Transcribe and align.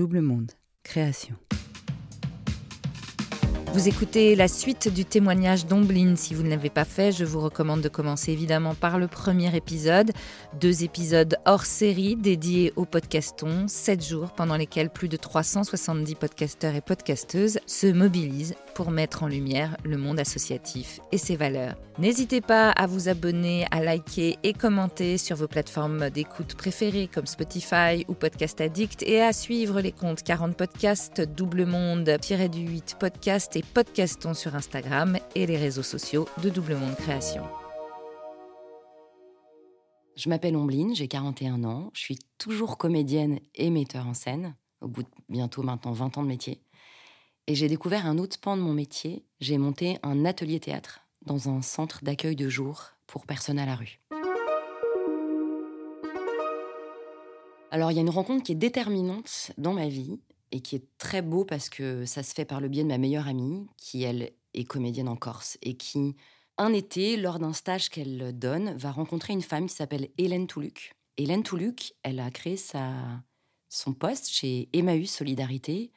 Double 0.00 0.22
Monde, 0.22 0.52
création. 0.82 1.36
Vous 3.72 3.86
écoutez 3.86 4.34
la 4.34 4.48
suite 4.48 4.92
du 4.92 5.04
témoignage 5.04 5.64
d'Omblin. 5.64 6.16
Si 6.16 6.34
vous 6.34 6.42
ne 6.42 6.50
l'avez 6.50 6.70
pas 6.70 6.84
fait, 6.84 7.12
je 7.12 7.24
vous 7.24 7.38
recommande 7.38 7.80
de 7.80 7.88
commencer 7.88 8.32
évidemment 8.32 8.74
par 8.74 8.98
le 8.98 9.06
premier 9.06 9.54
épisode. 9.54 10.10
Deux 10.60 10.82
épisodes 10.82 11.36
hors 11.46 11.64
série 11.64 12.16
dédiés 12.16 12.72
au 12.74 12.84
podcaston, 12.84 13.68
sept 13.68 14.04
jours 14.04 14.32
pendant 14.32 14.56
lesquels 14.56 14.90
plus 14.90 15.08
de 15.08 15.16
370 15.16 16.16
podcasteurs 16.16 16.74
et 16.74 16.80
podcasteuses 16.80 17.60
se 17.64 17.86
mobilisent 17.86 18.56
pour 18.74 18.90
mettre 18.90 19.22
en 19.22 19.28
lumière 19.28 19.76
le 19.84 19.98
monde 19.98 20.18
associatif 20.18 20.98
et 21.12 21.18
ses 21.18 21.36
valeurs. 21.36 21.76
N'hésitez 21.98 22.40
pas 22.40 22.70
à 22.70 22.86
vous 22.86 23.08
abonner, 23.08 23.66
à 23.70 23.82
liker 23.82 24.38
et 24.42 24.52
commenter 24.52 25.18
sur 25.18 25.36
vos 25.36 25.48
plateformes 25.48 26.08
d'écoute 26.10 26.54
préférées 26.54 27.10
comme 27.12 27.26
Spotify 27.26 28.06
ou 28.08 28.14
Podcast 28.14 28.60
Addict 28.60 29.02
et 29.02 29.20
à 29.20 29.32
suivre 29.32 29.80
les 29.80 29.92
comptes 29.92 30.22
40 30.22 30.56
podcasts, 30.56 31.20
Double 31.20 31.66
Monde-du 31.66 32.60
8 32.60 32.96
podcast 32.98 33.54
et 33.56 33.59
Podcastons 33.62 34.34
sur 34.34 34.54
Instagram 34.54 35.18
et 35.34 35.46
les 35.46 35.56
réseaux 35.56 35.82
sociaux 35.82 36.28
de 36.42 36.50
Double 36.50 36.76
Monde 36.76 36.96
Création. 36.96 37.42
Je 40.16 40.28
m'appelle 40.28 40.56
Ombline, 40.56 40.94
j'ai 40.94 41.08
41 41.08 41.64
ans, 41.64 41.90
je 41.94 42.00
suis 42.00 42.18
toujours 42.38 42.78
comédienne 42.78 43.40
et 43.54 43.70
metteur 43.70 44.06
en 44.06 44.14
scène, 44.14 44.56
au 44.80 44.88
bout 44.88 45.02
de 45.02 45.08
bientôt 45.28 45.62
maintenant 45.62 45.92
20 45.92 46.18
ans 46.18 46.22
de 46.22 46.28
métier. 46.28 46.62
Et 47.46 47.54
j'ai 47.54 47.68
découvert 47.68 48.06
un 48.06 48.18
autre 48.18 48.38
pan 48.40 48.56
de 48.56 48.62
mon 48.62 48.72
métier. 48.72 49.24
J'ai 49.40 49.58
monté 49.58 49.98
un 50.02 50.24
atelier 50.24 50.60
théâtre 50.60 51.00
dans 51.24 51.48
un 51.48 51.62
centre 51.62 52.04
d'accueil 52.04 52.36
de 52.36 52.48
jour 52.48 52.90
pour 53.06 53.26
personnes 53.26 53.58
à 53.58 53.66
la 53.66 53.76
rue. 53.76 54.00
Alors, 57.72 57.92
il 57.92 57.94
y 57.94 57.98
a 57.98 58.02
une 58.02 58.10
rencontre 58.10 58.42
qui 58.42 58.52
est 58.52 58.56
déterminante 58.56 59.52
dans 59.56 59.72
ma 59.72 59.88
vie 59.88 60.20
et 60.52 60.60
qui 60.60 60.76
est 60.76 60.84
très 60.98 61.22
beau 61.22 61.44
parce 61.44 61.68
que 61.68 62.04
ça 62.04 62.22
se 62.22 62.34
fait 62.34 62.44
par 62.44 62.60
le 62.60 62.68
biais 62.68 62.82
de 62.82 62.88
ma 62.88 62.98
meilleure 62.98 63.28
amie, 63.28 63.66
qui, 63.76 64.02
elle, 64.02 64.32
est 64.54 64.64
comédienne 64.64 65.08
en 65.08 65.16
Corse 65.16 65.58
et 65.62 65.76
qui, 65.76 66.16
un 66.58 66.72
été, 66.72 67.16
lors 67.16 67.38
d'un 67.38 67.52
stage 67.52 67.88
qu'elle 67.88 68.36
donne, 68.38 68.76
va 68.76 68.90
rencontrer 68.90 69.32
une 69.32 69.42
femme 69.42 69.66
qui 69.66 69.74
s'appelle 69.74 70.08
Hélène 70.18 70.46
Touluc. 70.46 70.92
Hélène 71.16 71.42
Touluc, 71.42 71.94
elle 72.02 72.20
a 72.20 72.30
créé 72.30 72.56
sa, 72.56 72.92
son 73.68 73.92
poste 73.92 74.28
chez 74.28 74.68
Emmaüs 74.72 75.10
Solidarité, 75.10 75.92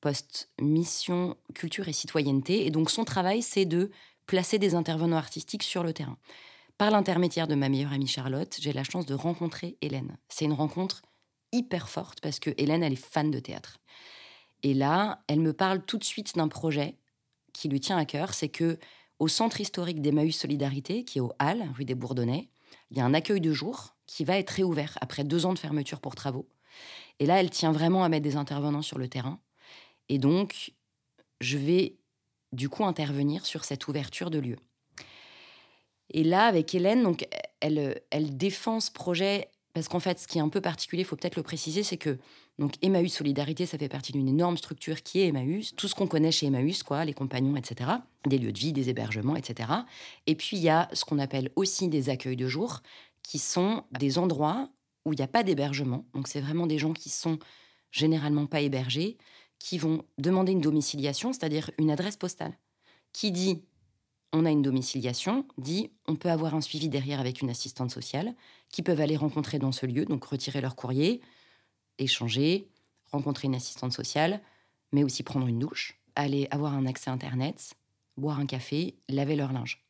poste 0.00 0.50
mission 0.60 1.36
culture 1.54 1.88
et 1.88 1.92
citoyenneté. 1.92 2.66
Et 2.66 2.70
donc 2.70 2.90
son 2.90 3.04
travail, 3.04 3.42
c'est 3.42 3.64
de 3.64 3.90
placer 4.26 4.58
des 4.58 4.74
intervenants 4.74 5.16
artistiques 5.16 5.62
sur 5.62 5.82
le 5.82 5.92
terrain. 5.92 6.18
Par 6.78 6.90
l'intermédiaire 6.90 7.46
de 7.46 7.54
ma 7.54 7.68
meilleure 7.68 7.92
amie 7.92 8.06
Charlotte, 8.06 8.56
j'ai 8.60 8.72
la 8.72 8.84
chance 8.84 9.06
de 9.06 9.14
rencontrer 9.14 9.76
Hélène. 9.82 10.18
C'est 10.28 10.44
une 10.44 10.52
rencontre 10.52 11.02
hyper 11.52 11.88
forte 11.88 12.20
parce 12.20 12.40
que 12.40 12.50
Hélène, 12.56 12.82
elle 12.82 12.94
est 12.94 12.96
fan 12.96 13.30
de 13.30 13.38
théâtre. 13.38 13.78
Et 14.62 14.74
là, 14.74 15.22
elle 15.28 15.40
me 15.40 15.52
parle 15.52 15.84
tout 15.84 15.98
de 15.98 16.04
suite 16.04 16.36
d'un 16.36 16.48
projet 16.48 16.96
qui 17.52 17.68
lui 17.68 17.80
tient 17.80 17.98
à 17.98 18.04
cœur, 18.04 18.34
c'est 18.34 18.48
que 18.48 18.78
au 19.18 19.28
centre 19.28 19.60
historique 19.60 20.00
d'Emmaüs 20.00 20.36
Solidarité, 20.36 21.04
qui 21.04 21.18
est 21.18 21.20
au 21.20 21.32
Halles, 21.38 21.70
rue 21.76 21.84
des 21.84 21.94
Bourdonnais, 21.94 22.48
il 22.90 22.96
y 22.96 23.00
a 23.00 23.04
un 23.04 23.14
accueil 23.14 23.40
de 23.40 23.52
jour 23.52 23.94
qui 24.06 24.24
va 24.24 24.38
être 24.38 24.50
réouvert 24.50 24.98
après 25.00 25.24
deux 25.24 25.46
ans 25.46 25.52
de 25.52 25.58
fermeture 25.58 26.00
pour 26.00 26.14
travaux. 26.14 26.48
Et 27.18 27.26
là, 27.26 27.38
elle 27.40 27.50
tient 27.50 27.72
vraiment 27.72 28.04
à 28.04 28.08
mettre 28.08 28.24
des 28.24 28.36
intervenants 28.36 28.82
sur 28.82 28.98
le 28.98 29.08
terrain. 29.08 29.38
Et 30.08 30.18
donc, 30.18 30.72
je 31.40 31.58
vais 31.58 31.98
du 32.52 32.68
coup 32.68 32.84
intervenir 32.84 33.46
sur 33.46 33.64
cette 33.64 33.86
ouverture 33.86 34.30
de 34.30 34.38
lieu. 34.38 34.56
Et 36.10 36.24
là, 36.24 36.46
avec 36.46 36.74
Hélène, 36.74 37.02
donc, 37.02 37.26
elle, 37.60 38.02
elle 38.10 38.36
défend 38.36 38.80
ce 38.80 38.90
projet 38.90 39.50
parce 39.74 39.88
qu'en 39.88 40.00
fait, 40.00 40.18
ce 40.18 40.26
qui 40.26 40.38
est 40.38 40.42
un 40.42 40.48
peu 40.48 40.60
particulier, 40.60 41.02
il 41.02 41.04
faut 41.04 41.16
peut-être 41.16 41.36
le 41.36 41.42
préciser, 41.42 41.82
c'est 41.82 41.96
que 41.96 42.18
donc 42.58 42.74
Emmaüs 42.82 43.14
Solidarité, 43.14 43.64
ça 43.64 43.78
fait 43.78 43.88
partie 43.88 44.12
d'une 44.12 44.28
énorme 44.28 44.56
structure 44.56 45.02
qui 45.02 45.20
est 45.20 45.28
Emmaüs, 45.28 45.74
tout 45.76 45.88
ce 45.88 45.94
qu'on 45.94 46.06
connaît 46.06 46.32
chez 46.32 46.46
Emmaüs, 46.46 46.82
quoi, 46.82 47.04
les 47.04 47.14
compagnons, 47.14 47.56
etc., 47.56 47.90
des 48.26 48.38
lieux 48.38 48.52
de 48.52 48.58
vie, 48.58 48.72
des 48.72 48.90
hébergements, 48.90 49.36
etc. 49.36 49.70
Et 50.26 50.34
puis 50.34 50.58
il 50.58 50.62
y 50.62 50.68
a 50.68 50.88
ce 50.92 51.04
qu'on 51.04 51.18
appelle 51.18 51.50
aussi 51.56 51.88
des 51.88 52.10
accueils 52.10 52.36
de 52.36 52.46
jour, 52.46 52.82
qui 53.22 53.38
sont 53.38 53.84
des 53.98 54.18
endroits 54.18 54.68
où 55.04 55.12
il 55.12 55.16
n'y 55.16 55.24
a 55.24 55.28
pas 55.28 55.42
d'hébergement. 55.42 56.04
Donc 56.12 56.28
c'est 56.28 56.40
vraiment 56.40 56.66
des 56.66 56.78
gens 56.78 56.92
qui 56.92 57.08
sont 57.08 57.38
généralement 57.90 58.46
pas 58.46 58.60
hébergés, 58.60 59.16
qui 59.58 59.78
vont 59.78 60.04
demander 60.18 60.52
une 60.52 60.60
domiciliation, 60.60 61.32
c'est-à-dire 61.32 61.70
une 61.78 61.90
adresse 61.90 62.16
postale, 62.16 62.58
qui 63.12 63.32
dit 63.32 63.62
on 64.32 64.44
a 64.44 64.50
une 64.50 64.62
domiciliation, 64.62 65.46
dit 65.58 65.90
on 66.06 66.16
peut 66.16 66.30
avoir 66.30 66.54
un 66.54 66.60
suivi 66.60 66.88
derrière 66.88 67.20
avec 67.20 67.42
une 67.42 67.50
assistante 67.50 67.90
sociale, 67.90 68.34
qui 68.70 68.82
peuvent 68.82 69.00
aller 69.00 69.16
rencontrer 69.16 69.58
dans 69.58 69.72
ce 69.72 69.86
lieu, 69.86 70.04
donc 70.04 70.24
retirer 70.24 70.60
leur 70.60 70.76
courrier, 70.76 71.20
échanger, 71.98 72.68
rencontrer 73.10 73.46
une 73.46 73.54
assistante 73.54 73.92
sociale, 73.92 74.40
mais 74.92 75.04
aussi 75.04 75.22
prendre 75.22 75.46
une 75.46 75.58
douche, 75.58 76.00
aller 76.14 76.48
avoir 76.50 76.74
un 76.74 76.86
accès 76.86 77.10
Internet, 77.10 77.74
boire 78.16 78.38
un 78.38 78.46
café, 78.46 78.96
laver 79.08 79.36
leur 79.36 79.52
linge. 79.52 79.84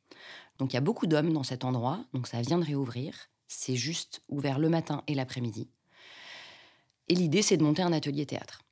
Donc 0.59 0.73
il 0.73 0.75
y 0.75 0.79
a 0.79 0.83
beaucoup 0.83 1.07
d'hommes 1.07 1.33
dans 1.33 1.45
cet 1.45 1.65
endroit, 1.65 2.05
donc 2.13 2.27
ça 2.27 2.41
vient 2.41 2.59
de 2.59 2.65
réouvrir, 2.65 3.15
c'est 3.49 3.77
juste 3.77 4.23
ouvert 4.29 4.59
le 4.59 4.69
matin 4.69 5.03
et 5.07 5.15
l'après-midi. 5.15 5.69
Et 7.09 7.15
l'idée, 7.15 7.43
c'est 7.43 7.57
de 7.57 7.65
monter 7.65 7.83
un 7.83 7.93
atelier 7.93 8.27
théâtre 8.27 8.63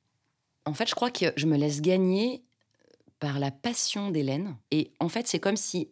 en 0.65 0.73
fait, 0.73 0.87
je 0.87 0.95
crois 0.95 1.11
que 1.11 1.33
je 1.35 1.47
me 1.47 1.57
laisse 1.57 1.81
gagner 1.81 2.43
par 3.21 3.39
la 3.39 3.51
passion 3.51 4.09
d'Hélène. 4.11 4.57
Et 4.71 4.91
en 4.99 5.07
fait, 5.07 5.27
c'est 5.27 5.39
comme 5.39 5.55
si 5.55 5.89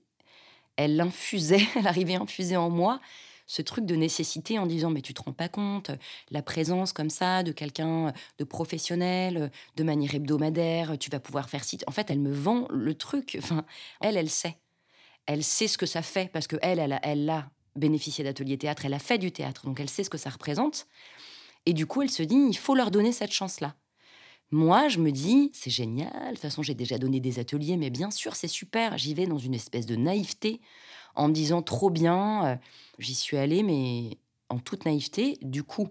elle 0.76 1.00
infusait, 1.00 1.62
elle 1.78 1.88
arrivait 1.88 2.16
à 2.16 2.22
infuser 2.22 2.58
en 2.58 2.70
moi 2.70 3.00
ce 3.46 3.62
truc 3.62 3.86
de 3.86 3.96
nécessité 3.96 4.60
en 4.60 4.68
disant 4.68 4.92
mais 4.92 5.02
tu 5.02 5.14
te 5.14 5.24
rends 5.24 5.34
pas 5.34 5.50
compte 5.50 5.90
la 6.30 6.44
présence 6.44 6.94
comme 6.94 7.10
ça 7.10 7.42
de 7.42 7.52
quelqu'un 7.52 8.14
de 8.38 8.44
professionnel 8.44 9.52
de 9.76 9.84
manière 9.84 10.14
hebdomadaire 10.14 11.00
tu 11.00 11.10
vas 11.10 11.20
pouvoir 11.20 11.50
faire 11.50 11.64
site 11.64 11.84
en 11.88 11.92
fait 11.92 12.12
elle 12.12 12.20
me 12.20 12.34
vend 12.34 12.68
le 12.70 12.94
truc. 12.94 13.38
Enfin 13.42 13.64
elle 14.02 14.18
elle 14.18 14.30
sait. 14.30 14.58
Elle 15.26 15.44
sait 15.44 15.68
ce 15.68 15.78
que 15.78 15.86
ça 15.86 16.02
fait 16.02 16.32
parce 16.32 16.48
que 16.48 16.58
elle 16.62 16.80
elle, 16.80 17.00
elle 17.04 17.30
a 17.30 17.50
bénéficié 17.76 18.24
d'ateliers 18.24 18.58
théâtre 18.58 18.86
elle 18.86 18.94
a 18.94 19.00
fait 19.00 19.20
du 19.20 19.32
théâtre 19.32 19.66
donc 19.66 19.80
elle 19.80 19.90
sait 19.90 20.04
ce 20.04 20.10
que 20.10 20.18
ça 20.18 20.32
représente. 20.32 20.88
Et 21.68 21.74
du 21.74 21.86
coup 21.86 22.02
elle 22.02 22.12
se 22.12 22.24
dit 22.24 22.48
il 22.50 22.58
faut 22.58 22.76
leur 22.76 22.90
donner 22.92 23.12
cette 23.12 23.32
chance 23.32 23.62
là 23.62 23.76
moi, 24.52 24.88
je 24.88 25.00
me 25.00 25.12
dis, 25.12 25.52
c'est 25.54 25.70
génial. 25.70 26.12
De 26.12 26.30
toute 26.32 26.40
façon, 26.40 26.64
j'ai 26.64 26.74
déjà 26.74 26.98
donné 26.98 27.20
des 27.20 27.40
ateliers, 27.40 27.78
mais 27.78 27.90
bien 27.90 28.10
sûr, 28.10 28.36
c'est 28.36 28.48
super. 28.48 28.98
J'y 28.98 29.14
vais 29.14 29.28
dans 29.28 29.38
une 29.38 29.54
espèce 29.54 29.86
de 29.86 29.96
naïveté, 29.96 30.60
en 31.16 31.28
me 31.28 31.34
disant 31.34 31.62
trop 31.62 31.90
bien. 31.90 32.46
Euh, 32.46 32.56
j'y 32.98 33.14
suis 33.14 33.38
allée, 33.38 33.62
mais 33.62 34.18
en 34.50 34.58
toute 34.58 34.86
naïveté. 34.86 35.38
Du 35.42 35.64
coup, 35.64 35.90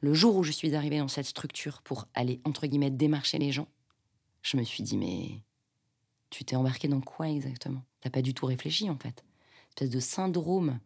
le 0.00 0.12
jour 0.12 0.36
où 0.36 0.42
je 0.42 0.52
suis 0.52 0.74
arrivée 0.74 0.98
dans 0.98 1.08
cette 1.08 1.26
structure 1.26 1.80
pour 1.82 2.08
aller, 2.14 2.40
entre 2.44 2.66
guillemets, 2.66 2.90
démarcher 2.90 3.38
les 3.38 3.52
gens, 3.52 3.68
je 4.42 4.58
me 4.58 4.62
suis 4.62 4.82
dit, 4.82 4.98
mais 4.98 5.42
tu 6.28 6.44
t'es 6.44 6.56
embarqué 6.56 6.88
dans 6.88 7.00
quoi 7.00 7.30
exactement? 7.30 7.82
T'as 8.02 8.10
pas 8.10 8.22
du 8.22 8.34
tout 8.34 8.46
réfléchi, 8.46 8.90
en 8.90 8.98
fait. 8.98 9.24
Espèce 9.70 9.90
de 9.90 10.00
syndrome 10.00 10.78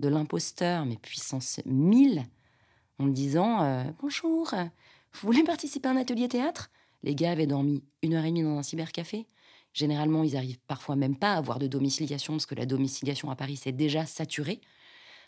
de 0.00 0.08
l'imposteur, 0.08 0.84
mais 0.84 0.96
puissance 0.96 1.60
1000, 1.64 2.24
en 2.98 3.04
me 3.04 3.12
disant, 3.12 3.62
euh, 3.62 3.84
bonjour. 4.00 4.52
Vous 5.14 5.26
voulez 5.26 5.44
participer 5.44 5.88
à 5.88 5.92
un 5.92 5.96
atelier 5.96 6.28
théâtre? 6.28 6.70
Les 7.02 7.14
gars 7.14 7.32
avaient 7.32 7.46
dormi 7.46 7.84
une 8.02 8.14
heure 8.14 8.24
et 8.24 8.28
demie 8.28 8.42
dans 8.42 8.58
un 8.58 8.62
cybercafé. 8.62 9.26
Généralement, 9.72 10.24
ils 10.24 10.36
arrivent 10.36 10.60
parfois 10.66 10.96
même 10.96 11.16
pas 11.16 11.34
à 11.34 11.36
avoir 11.36 11.58
de 11.58 11.66
domiciliation 11.66 12.34
parce 12.34 12.46
que 12.46 12.54
la 12.54 12.66
domiciliation 12.66 13.30
à 13.30 13.36
Paris, 13.36 13.56
c'est 13.56 13.72
déjà 13.72 14.06
saturé. 14.06 14.60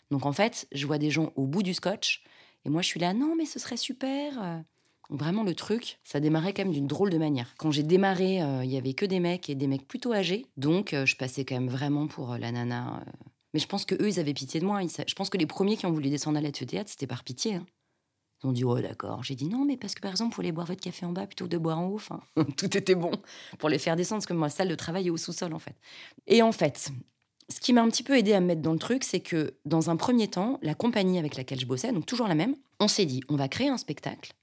Donc 0.09 0.25
en 0.25 0.33
fait, 0.33 0.67
je 0.71 0.85
vois 0.85 0.97
des 0.97 1.09
gens 1.09 1.31
au 1.35 1.47
bout 1.47 1.63
du 1.63 1.73
scotch 1.73 2.23
et 2.65 2.69
moi 2.69 2.81
je 2.81 2.87
suis 2.87 2.99
là, 2.99 3.13
non 3.13 3.35
mais 3.35 3.45
ce 3.45 3.59
serait 3.59 3.77
super. 3.77 4.63
Vraiment 5.09 5.43
le 5.43 5.53
truc, 5.55 5.99
ça 6.03 6.21
démarrait 6.21 6.53
quand 6.53 6.63
même 6.63 6.73
d'une 6.73 6.87
drôle 6.87 7.09
de 7.09 7.17
manière. 7.17 7.53
Quand 7.57 7.69
j'ai 7.69 7.83
démarré, 7.83 8.41
euh, 8.41 8.63
il 8.63 8.71
y 8.71 8.77
avait 8.77 8.93
que 8.93 9.05
des 9.05 9.19
mecs 9.19 9.49
et 9.49 9.55
des 9.55 9.67
mecs 9.67 9.85
plutôt 9.85 10.13
âgés, 10.13 10.45
donc 10.55 10.93
euh, 10.93 11.05
je 11.05 11.17
passais 11.17 11.43
quand 11.43 11.55
même 11.55 11.67
vraiment 11.67 12.07
pour 12.07 12.31
euh, 12.31 12.37
la 12.37 12.53
nana. 12.53 13.03
Mais 13.53 13.59
je 13.59 13.67
pense 13.67 13.83
que 13.83 13.95
eux, 13.95 14.07
ils 14.07 14.21
avaient 14.21 14.33
pitié 14.33 14.61
de 14.61 14.65
moi. 14.65 14.79
Je 14.81 15.13
pense 15.13 15.29
que 15.29 15.37
les 15.37 15.45
premiers 15.45 15.75
qui 15.75 15.85
ont 15.85 15.91
voulu 15.91 16.09
descendre 16.09 16.37
à 16.37 16.41
l'atelier 16.41 16.67
théâtre, 16.67 16.89
c'était 16.89 17.07
par 17.07 17.25
pitié. 17.25 17.55
Hein. 17.55 17.65
Ils 18.43 18.47
ont 18.47 18.51
dit, 18.51 18.63
oh 18.63 18.79
d'accord. 18.79 19.23
J'ai 19.23 19.35
dit, 19.35 19.47
non, 19.47 19.65
mais 19.65 19.77
parce 19.77 19.93
que 19.93 20.01
par 20.01 20.11
exemple, 20.11 20.31
vous 20.31 20.35
voulez 20.37 20.51
boire 20.51 20.67
votre 20.67 20.81
café 20.81 21.05
en 21.05 21.11
bas 21.11 21.27
plutôt 21.27 21.45
que 21.45 21.49
de 21.49 21.57
boire 21.57 21.79
en 21.79 21.87
haut. 21.87 21.99
Tout 22.57 22.77
était 22.77 22.95
bon 22.95 23.11
pour 23.59 23.69
les 23.69 23.77
faire 23.77 23.95
descendre, 23.95 24.19
parce 24.19 24.27
que 24.27 24.33
ma 24.33 24.49
salle 24.49 24.69
de 24.69 24.75
travail 24.75 25.07
est 25.07 25.11
au 25.11 25.17
sous-sol, 25.17 25.53
en 25.53 25.59
fait. 25.59 25.75
Et 26.27 26.41
en 26.41 26.51
fait, 26.51 26.91
ce 27.49 27.59
qui 27.59 27.73
m'a 27.73 27.81
un 27.81 27.89
petit 27.89 28.03
peu 28.03 28.17
aidé 28.17 28.33
à 28.33 28.39
me 28.39 28.47
mettre 28.47 28.61
dans 28.61 28.73
le 28.73 28.79
truc, 28.79 29.03
c'est 29.03 29.19
que 29.19 29.55
dans 29.65 29.89
un 29.89 29.95
premier 29.95 30.27
temps, 30.27 30.59
la 30.61 30.73
compagnie 30.73 31.19
avec 31.19 31.35
laquelle 31.35 31.59
je 31.59 31.65
bossais, 31.65 31.91
donc 31.91 32.05
toujours 32.05 32.27
la 32.27 32.35
même, 32.35 32.55
on 32.79 32.87
s'est 32.87 33.05
dit, 33.05 33.21
on 33.29 33.35
va 33.35 33.47
créer 33.47 33.69
un 33.69 33.77
spectacle 33.77 34.33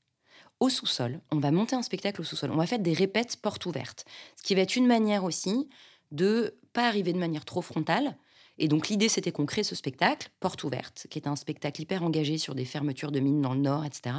au 0.61 0.69
sous-sol, 0.69 1.21
on 1.31 1.39
va 1.39 1.51
monter 1.51 1.77
un 1.77 1.83
spectacle 1.83 2.21
au 2.21 2.25
sous-sol, 2.25 2.51
on 2.53 2.57
va 2.57 2.67
faire 2.67 2.79
des 2.79 2.93
répètes 2.93 3.37
portes 3.37 3.65
ouvertes. 3.67 4.05
Ce 4.37 4.43
qui 4.43 4.55
va 4.55 4.63
être 4.63 4.77
une 4.77 4.87
manière 4.87 5.25
aussi 5.25 5.69
de 6.11 6.57
pas 6.73 6.87
arriver 6.87 7.13
de 7.13 7.19
manière 7.19 7.45
trop 7.45 7.63
frontale, 7.63 8.17
et 8.59 8.69
donc 8.69 8.89
l'idée, 8.89 9.09
c'était 9.09 9.33
qu'on 9.33 9.47
crée 9.47 9.63
ce 9.63 9.75
spectacle, 9.75 10.31
Porte 10.41 10.65
ouverte, 10.65 11.07
qui 11.11 11.19
est 11.19 11.29
un 11.29 11.37
spectacle 11.37 11.81
hyper 11.81 12.03
engagé 12.03 12.39
sur 12.39 12.55
des 12.55 12.65
fermetures 12.65 13.13
de 13.13 13.21
mines 13.21 13.41
dans 13.41 13.55
le 13.55 13.61
Nord, 13.61 13.85
etc. 13.85 14.17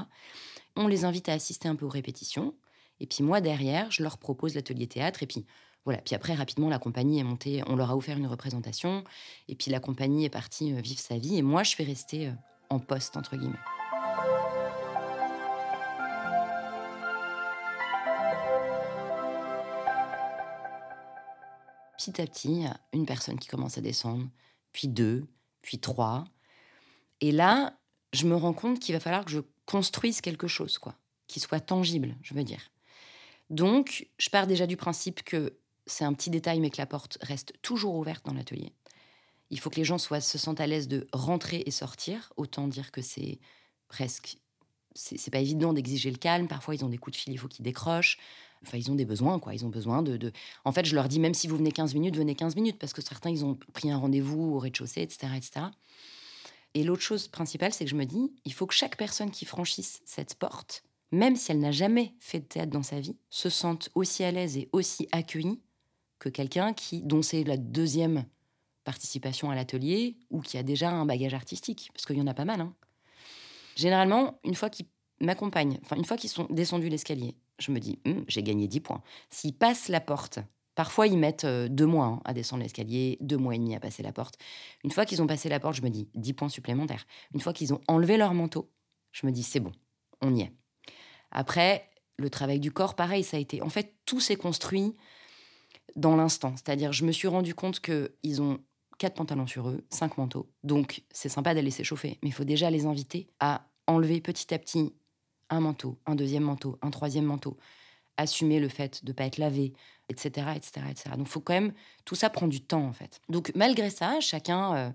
On 0.75 0.87
les 0.87 1.05
invite 1.05 1.29
à 1.29 1.33
assister 1.33 1.67
un 1.67 1.75
peu 1.75 1.85
aux 1.85 1.89
répétitions. 1.89 2.55
Et 2.99 3.05
puis 3.05 3.23
moi, 3.23 3.41
derrière, 3.41 3.91
je 3.91 4.03
leur 4.03 4.17
propose 4.17 4.55
l'atelier 4.55 4.87
théâtre. 4.87 5.23
Et 5.23 5.27
puis 5.27 5.45
voilà. 5.85 6.01
Puis 6.01 6.15
après, 6.15 6.33
rapidement, 6.33 6.69
la 6.69 6.79
compagnie 6.79 7.19
est 7.19 7.23
montée. 7.23 7.63
On 7.67 7.75
leur 7.75 7.91
a 7.91 7.97
offert 7.97 8.17
une 8.17 8.27
représentation. 8.27 9.03
Et 9.47 9.55
puis 9.55 9.71
la 9.71 9.79
compagnie 9.79 10.25
est 10.25 10.29
partie 10.29 10.73
euh, 10.73 10.81
vivre 10.81 10.99
sa 10.99 11.17
vie. 11.17 11.37
Et 11.37 11.41
moi, 11.41 11.63
je 11.63 11.69
suis 11.69 11.83
restée 11.83 12.27
euh, 12.27 12.33
en 12.69 12.79
poste, 12.79 13.17
entre 13.17 13.35
guillemets. 13.35 13.78
Petit 21.99 22.21
à 22.21 22.25
petit, 22.25 22.63
une 22.93 23.05
personne 23.05 23.37
qui 23.37 23.49
commence 23.49 23.77
à 23.77 23.81
descendre, 23.81 24.27
puis 24.71 24.87
deux, 24.87 25.25
puis 25.61 25.79
trois. 25.79 26.23
Et 27.19 27.31
là, 27.33 27.77
je 28.13 28.25
me 28.25 28.35
rends 28.35 28.53
compte 28.53 28.79
qu'il 28.79 28.93
va 28.95 29.01
falloir 29.01 29.25
que 29.25 29.31
je 29.31 29.41
construise 29.65 30.21
quelque 30.21 30.47
chose, 30.47 30.77
quoi, 30.77 30.95
qui 31.27 31.39
soit 31.39 31.59
tangible, 31.59 32.15
je 32.21 32.33
veux 32.33 32.43
dire. 32.43 32.71
Donc, 33.49 34.07
je 34.17 34.29
pars 34.29 34.47
déjà 34.47 34.65
du 34.65 34.77
principe 34.77 35.23
que 35.23 35.57
c'est 35.85 36.05
un 36.05 36.13
petit 36.13 36.29
détail, 36.29 36.61
mais 36.61 36.69
que 36.69 36.77
la 36.77 36.85
porte 36.85 37.17
reste 37.21 37.53
toujours 37.61 37.95
ouverte 37.95 38.25
dans 38.25 38.33
l'atelier. 38.33 38.71
Il 39.49 39.59
faut 39.59 39.69
que 39.69 39.77
les 39.77 39.83
gens 39.83 39.97
soient, 39.97 40.21
se 40.21 40.37
sentent 40.37 40.61
à 40.61 40.67
l'aise 40.67 40.87
de 40.87 41.07
rentrer 41.11 41.63
et 41.65 41.71
sortir. 41.71 42.31
Autant 42.37 42.67
dire 42.67 42.91
que 42.91 43.01
c'est 43.01 43.39
presque. 43.87 44.37
C'est 44.99 45.31
pas 45.31 45.39
évident 45.39 45.73
d'exiger 45.73 46.11
le 46.11 46.17
calme. 46.17 46.47
Parfois, 46.47 46.75
ils 46.75 46.83
ont 46.83 46.89
des 46.89 46.97
coups 46.97 47.15
de 47.17 47.21
fil, 47.21 47.33
il 47.33 47.37
faut 47.37 47.47
qu'ils 47.47 47.63
décrochent. 47.63 48.17
Enfin, 48.65 48.77
ils 48.77 48.91
ont 48.91 48.95
des 48.95 49.05
besoins, 49.05 49.39
quoi. 49.39 49.53
Ils 49.53 49.65
ont 49.65 49.69
besoin 49.69 50.01
de, 50.01 50.31
En 50.65 50.71
fait, 50.71 50.85
je 50.85 50.95
leur 50.95 51.07
dis, 51.07 51.19
même 51.19 51.33
si 51.33 51.47
vous 51.47 51.57
venez 51.57 51.71
15 51.71 51.93
minutes, 51.93 52.17
venez 52.17 52.35
15 52.35 52.55
minutes, 52.55 52.77
parce 52.77 52.93
que 52.93 53.01
certains, 53.01 53.29
ils 53.29 53.45
ont 53.45 53.57
pris 53.73 53.89
un 53.89 53.97
rendez-vous 53.97 54.55
au 54.55 54.59
rez-de-chaussée, 54.59 55.01
etc., 55.01 55.33
etc. 55.35 55.65
Et 56.73 56.83
l'autre 56.83 57.01
chose 57.01 57.27
principale, 57.27 57.73
c'est 57.73 57.85
que 57.85 57.91
je 57.91 57.95
me 57.95 58.05
dis, 58.05 58.31
il 58.45 58.53
faut 58.53 58.67
que 58.67 58.73
chaque 58.73 58.97
personne 58.97 59.31
qui 59.31 59.45
franchisse 59.45 60.01
cette 60.05 60.35
porte, 60.35 60.83
même 61.11 61.35
si 61.35 61.51
elle 61.51 61.59
n'a 61.59 61.71
jamais 61.71 62.13
fait 62.19 62.39
de 62.39 62.45
théâtre 62.45 62.71
dans 62.71 62.83
sa 62.83 62.99
vie, 62.99 63.15
se 63.29 63.49
sente 63.49 63.89
aussi 63.95 64.23
à 64.23 64.31
l'aise 64.31 64.57
et 64.57 64.69
aussi 64.71 65.07
accueillie 65.11 65.59
que 66.19 66.29
quelqu'un 66.29 66.73
qui, 66.73 67.01
dont 67.01 67.21
c'est 67.21 67.43
la 67.43 67.57
deuxième 67.57 68.25
participation 68.83 69.49
à 69.49 69.55
l'atelier 69.55 70.17
ou 70.29 70.41
qui 70.41 70.57
a 70.57 70.63
déjà 70.63 70.91
un 70.91 71.05
bagage 71.05 71.33
artistique, 71.33 71.89
parce 71.93 72.05
qu'il 72.05 72.17
y 72.17 72.21
en 72.21 72.27
a 72.27 72.33
pas 72.33 72.45
mal. 72.45 72.61
Hein. 72.61 72.73
Généralement, 73.79 74.39
une 74.43 74.55
fois 74.55 74.69
qu'ils 74.69 74.87
m'accompagnent, 75.21 75.79
enfin 75.83 75.95
une 75.95 76.03
fois 76.03 76.17
qu'ils 76.17 76.29
sont 76.29 76.47
descendus 76.49 76.89
l'escalier, 76.89 77.37
je 77.59 77.71
me 77.71 77.79
dis, 77.79 77.99
hum, 78.05 78.25
j'ai 78.27 78.43
gagné 78.43 78.67
10 78.67 78.81
points. 78.81 79.01
S'ils 79.29 79.55
passent 79.55 79.87
la 79.87 80.01
porte, 80.01 80.39
parfois 80.75 81.07
ils 81.07 81.17
mettent 81.17 81.45
euh, 81.45 81.69
deux 81.69 81.85
mois 81.85 82.05
hein, 82.05 82.21
à 82.25 82.33
descendre 82.33 82.61
l'escalier, 82.61 83.17
deux 83.21 83.37
mois 83.37 83.55
et 83.55 83.57
demi 83.57 83.75
à 83.75 83.79
passer 83.79 84.03
la 84.03 84.11
porte. 84.11 84.35
Une 84.83 84.91
fois 84.91 85.05
qu'ils 85.05 85.21
ont 85.21 85.27
passé 85.27 85.47
la 85.47 85.61
porte, 85.61 85.75
je 85.75 85.81
me 85.81 85.89
dis 85.89 86.09
10 86.15 86.33
points 86.33 86.49
supplémentaires. 86.49 87.05
Une 87.33 87.39
fois 87.39 87.53
qu'ils 87.53 87.73
ont 87.73 87.79
enlevé 87.87 88.17
leur 88.17 88.33
manteau, 88.33 88.69
je 89.13 89.25
me 89.25 89.31
dis, 89.31 89.43
c'est 89.43 89.61
bon, 89.61 89.71
on 90.21 90.35
y 90.35 90.41
est. 90.41 90.51
Après, 91.31 91.89
le 92.17 92.29
travail 92.29 92.59
du 92.59 92.73
corps, 92.73 92.95
pareil, 92.95 93.23
ça 93.23 93.37
a 93.37 93.39
été. 93.39 93.61
En 93.61 93.69
fait, 93.69 93.95
tout 94.05 94.19
s'est 94.19 94.35
construit 94.35 94.97
dans 95.95 96.17
l'instant. 96.17 96.53
C'est-à-dire, 96.57 96.91
je 96.91 97.05
me 97.05 97.13
suis 97.13 97.29
rendu 97.29 97.55
compte 97.55 97.79
qu'ils 97.79 98.41
ont 98.41 98.59
quatre 98.97 99.15
pantalons 99.15 99.47
sur 99.47 99.69
eux, 99.69 99.85
cinq 99.89 100.17
manteaux. 100.17 100.51
Donc, 100.63 101.03
c'est 101.11 101.29
sympa 101.29 101.53
d'aller 101.53 101.71
s'échauffer, 101.71 102.19
mais 102.21 102.29
il 102.29 102.33
faut 102.33 102.43
déjà 102.43 102.69
les 102.69 102.85
inviter 102.85 103.29
à 103.39 103.68
enlever 103.89 104.21
petit 104.21 104.53
à 104.53 104.59
petit 104.59 104.93
un 105.49 105.59
manteau, 105.59 105.97
un 106.05 106.15
deuxième 106.15 106.43
manteau, 106.43 106.77
un 106.81 106.91
troisième 106.91 107.25
manteau, 107.25 107.57
assumer 108.17 108.59
le 108.59 108.69
fait 108.69 109.03
de 109.03 109.11
ne 109.11 109.13
pas 109.13 109.25
être 109.25 109.37
lavé, 109.37 109.73
etc., 110.09 110.47
etc., 110.55 110.85
etc. 110.89 111.09
Donc, 111.17 111.27
faut 111.27 111.39
quand 111.39 111.53
même 111.53 111.73
tout 112.05 112.15
ça 112.15 112.29
prend 112.29 112.47
du 112.47 112.61
temps 112.61 112.85
en 112.85 112.93
fait. 112.93 113.19
Donc, 113.29 113.51
malgré 113.55 113.89
ça, 113.89 114.19
chacun. 114.19 114.75
Euh, 114.75 114.89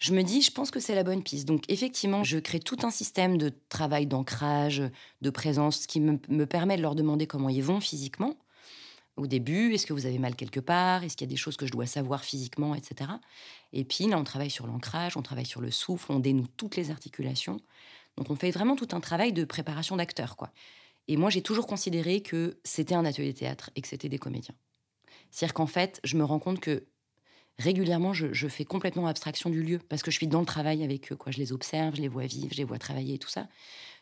je 0.00 0.12
me 0.12 0.22
dis, 0.22 0.42
je 0.42 0.50
pense 0.50 0.70
que 0.70 0.80
c'est 0.80 0.94
la 0.94 1.04
bonne 1.04 1.22
piste. 1.22 1.46
Donc, 1.46 1.62
effectivement, 1.68 2.24
je 2.24 2.38
crée 2.38 2.60
tout 2.60 2.76
un 2.82 2.90
système 2.90 3.38
de 3.38 3.52
travail, 3.68 4.06
d'ancrage, 4.06 4.82
de 5.22 5.30
présence 5.30 5.86
qui 5.86 6.00
me 6.00 6.44
permet 6.44 6.76
de 6.76 6.82
leur 6.82 6.94
demander 6.94 7.26
comment 7.26 7.48
ils 7.48 7.62
vont 7.62 7.80
physiquement 7.80 8.36
au 9.16 9.26
début 9.26 9.72
Est-ce 9.72 9.86
que 9.86 9.92
vous 9.92 10.06
avez 10.06 10.18
mal 10.18 10.34
quelque 10.34 10.60
part? 10.60 11.04
Est-ce 11.04 11.16
qu'il 11.16 11.26
y 11.26 11.30
a 11.30 11.32
des 11.32 11.36
choses 11.36 11.56
que 11.56 11.66
je 11.66 11.72
dois 11.72 11.86
savoir 11.86 12.24
physiquement, 12.24 12.74
etc. 12.74 13.10
Et 13.72 13.84
puis 13.84 14.06
là, 14.06 14.18
on 14.18 14.24
travaille 14.24 14.50
sur 14.50 14.66
l'ancrage, 14.66 15.16
on 15.16 15.22
travaille 15.22 15.46
sur 15.46 15.60
le 15.60 15.70
souffle, 15.70 16.12
on 16.12 16.18
dénoue 16.18 16.46
toutes 16.56 16.76
les 16.76 16.90
articulations. 16.90 17.60
Donc 18.16 18.30
on 18.30 18.36
fait 18.36 18.50
vraiment 18.50 18.76
tout 18.76 18.88
un 18.92 19.00
travail 19.00 19.32
de 19.32 19.44
préparation 19.44 19.96
d'acteurs, 19.96 20.36
quoi. 20.36 20.52
Et 21.08 21.16
moi, 21.16 21.30
j'ai 21.30 21.42
toujours 21.42 21.66
considéré 21.66 22.22
que 22.22 22.58
c'était 22.64 22.94
un 22.94 23.04
atelier 23.04 23.32
de 23.32 23.38
théâtre 23.38 23.70
et 23.76 23.82
que 23.82 23.88
c'était 23.88 24.08
des 24.08 24.18
comédiens. 24.18 24.54
C'est-à-dire 25.30 25.54
qu'en 25.54 25.66
fait, 25.66 26.00
je 26.04 26.16
me 26.16 26.24
rends 26.24 26.38
compte 26.38 26.60
que 26.60 26.86
régulièrement, 27.58 28.12
je, 28.14 28.48
fais 28.48 28.64
complètement 28.64 29.06
abstraction 29.06 29.50
du 29.50 29.62
lieu 29.62 29.78
parce 29.78 30.02
que 30.02 30.10
je 30.10 30.16
suis 30.16 30.26
dans 30.26 30.40
le 30.40 30.46
travail 30.46 30.82
avec 30.82 31.12
eux. 31.12 31.16
Quoi. 31.16 31.30
Je 31.30 31.38
les 31.38 31.52
observe, 31.52 31.96
je 31.96 32.02
les 32.02 32.08
vois 32.08 32.26
vivre, 32.26 32.48
je 32.52 32.56
les 32.56 32.64
vois 32.64 32.78
travailler 32.78 33.14
et 33.14 33.18
tout 33.18 33.28
ça. 33.28 33.48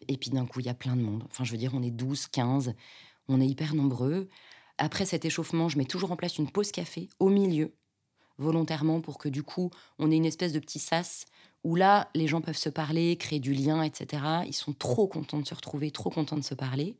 Et 0.08 0.16
puis 0.16 0.30
d'un 0.30 0.46
coup, 0.46 0.60
il 0.60 0.66
y 0.66 0.70
a 0.70 0.74
plein 0.74 0.96
de 0.96 1.02
monde. 1.02 1.24
Enfin, 1.26 1.44
je 1.44 1.52
veux 1.52 1.58
dire, 1.58 1.72
on 1.74 1.82
est 1.82 1.90
12, 1.90 2.28
15, 2.28 2.74
on 3.28 3.40
est 3.40 3.46
hyper 3.46 3.74
nombreux. 3.74 4.28
Après 4.78 5.04
cet 5.04 5.24
échauffement, 5.24 5.68
je 5.68 5.78
mets 5.78 5.84
toujours 5.84 6.12
en 6.12 6.16
place 6.16 6.38
une 6.38 6.50
pause 6.50 6.72
café 6.72 7.08
au 7.18 7.28
milieu, 7.28 7.74
volontairement, 8.38 9.00
pour 9.00 9.18
que 9.18 9.28
du 9.28 9.42
coup, 9.42 9.70
on 9.98 10.10
ait 10.10 10.16
une 10.16 10.24
espèce 10.24 10.52
de 10.52 10.58
petit 10.58 10.78
sas 10.78 11.26
où 11.64 11.76
là, 11.76 12.10
les 12.14 12.26
gens 12.26 12.40
peuvent 12.40 12.56
se 12.56 12.68
parler, 12.68 13.16
créer 13.16 13.40
du 13.40 13.54
lien, 13.54 13.82
etc. 13.82 14.22
Ils 14.46 14.54
sont 14.54 14.72
trop 14.72 15.06
contents 15.06 15.40
de 15.40 15.46
se 15.46 15.54
retrouver, 15.54 15.90
trop 15.90 16.10
contents 16.10 16.36
de 16.36 16.42
se 16.42 16.54
parler. 16.54 16.96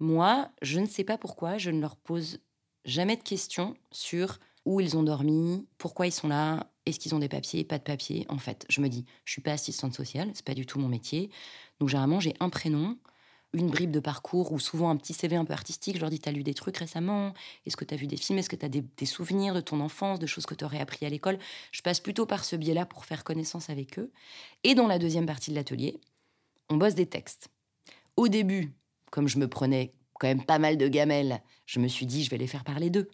Moi, 0.00 0.50
je 0.60 0.80
ne 0.80 0.86
sais 0.86 1.04
pas 1.04 1.18
pourquoi, 1.18 1.56
je 1.58 1.70
ne 1.70 1.80
leur 1.80 1.96
pose 1.96 2.40
jamais 2.84 3.16
de 3.16 3.22
questions 3.22 3.76
sur 3.90 4.38
où 4.64 4.80
ils 4.80 4.96
ont 4.96 5.02
dormi, 5.02 5.66
pourquoi 5.78 6.06
ils 6.06 6.12
sont 6.12 6.28
là, 6.28 6.66
est-ce 6.86 6.98
qu'ils 6.98 7.14
ont 7.14 7.18
des 7.18 7.28
papiers, 7.28 7.64
pas 7.64 7.78
de 7.78 7.82
papiers. 7.82 8.26
En 8.28 8.38
fait, 8.38 8.66
je 8.68 8.80
me 8.80 8.88
dis, 8.88 9.04
je 9.24 9.32
suis 9.32 9.42
pas 9.42 9.52
assistante 9.52 9.94
sociale, 9.94 10.30
c'est 10.34 10.44
pas 10.44 10.54
du 10.54 10.66
tout 10.66 10.78
mon 10.78 10.88
métier. 10.88 11.30
Donc 11.80 11.88
généralement, 11.88 12.20
j'ai 12.20 12.34
un 12.40 12.48
prénom, 12.50 12.98
une 13.54 13.68
bribe 13.68 13.90
de 13.90 14.00
parcours 14.00 14.52
ou 14.52 14.58
souvent 14.58 14.90
un 14.90 14.96
petit 14.96 15.14
CV 15.14 15.36
un 15.36 15.44
peu 15.44 15.52
artistique. 15.52 15.96
Je 15.96 16.00
leur 16.00 16.10
dis 16.10 16.20
T'as 16.20 16.32
lu 16.32 16.42
des 16.42 16.54
trucs 16.54 16.76
récemment 16.76 17.32
Est-ce 17.64 17.76
que 17.76 17.84
tu 17.84 17.94
as 17.94 17.96
vu 17.96 18.06
des 18.06 18.16
films 18.16 18.38
Est-ce 18.38 18.50
que 18.50 18.56
tu 18.56 18.66
as 18.66 18.68
des, 18.68 19.06
souvenirs 19.06 19.54
de 19.54 19.60
ton 19.60 19.80
enfance, 19.80 20.18
de 20.18 20.26
choses 20.26 20.46
que 20.46 20.54
tu 20.54 20.64
aurais 20.64 20.80
appris 20.80 21.06
à 21.06 21.08
l'école? 21.08 21.38
Je 21.72 21.82
passe 21.82 22.00
plutôt 22.00 22.26
par 22.26 22.44
ce 22.44 22.56
biais-là 22.56 22.84
pour 22.84 23.04
faire 23.04 23.24
connaissance 23.24 23.70
avec 23.70 23.98
eux. 23.98 24.10
Et 24.64 24.74
dans 24.74 24.86
la 24.86 24.98
deuxième 24.98 25.26
partie 25.26 25.50
de 25.50 25.56
l'atelier, 25.56 26.00
on 26.68 26.76
bosse 26.76 26.94
des 26.94 27.06
textes. 27.06 27.48
Au 28.16 28.28
début, 28.28 28.72
comme 29.10 29.28
je 29.28 29.38
me 29.38 29.48
prenais 29.48 29.94
quand 30.20 30.28
même 30.28 30.44
pas 30.44 30.58
mal 30.58 30.76
de 30.76 30.88
gamelles, 30.88 31.40
je 31.66 31.80
me 31.80 31.88
suis 31.88 32.06
dit 32.06 32.24
Je 32.24 32.30
vais 32.30 32.38
les 32.38 32.46
faire 32.46 32.64
parler 32.64 32.90
d'eux. 32.90 33.08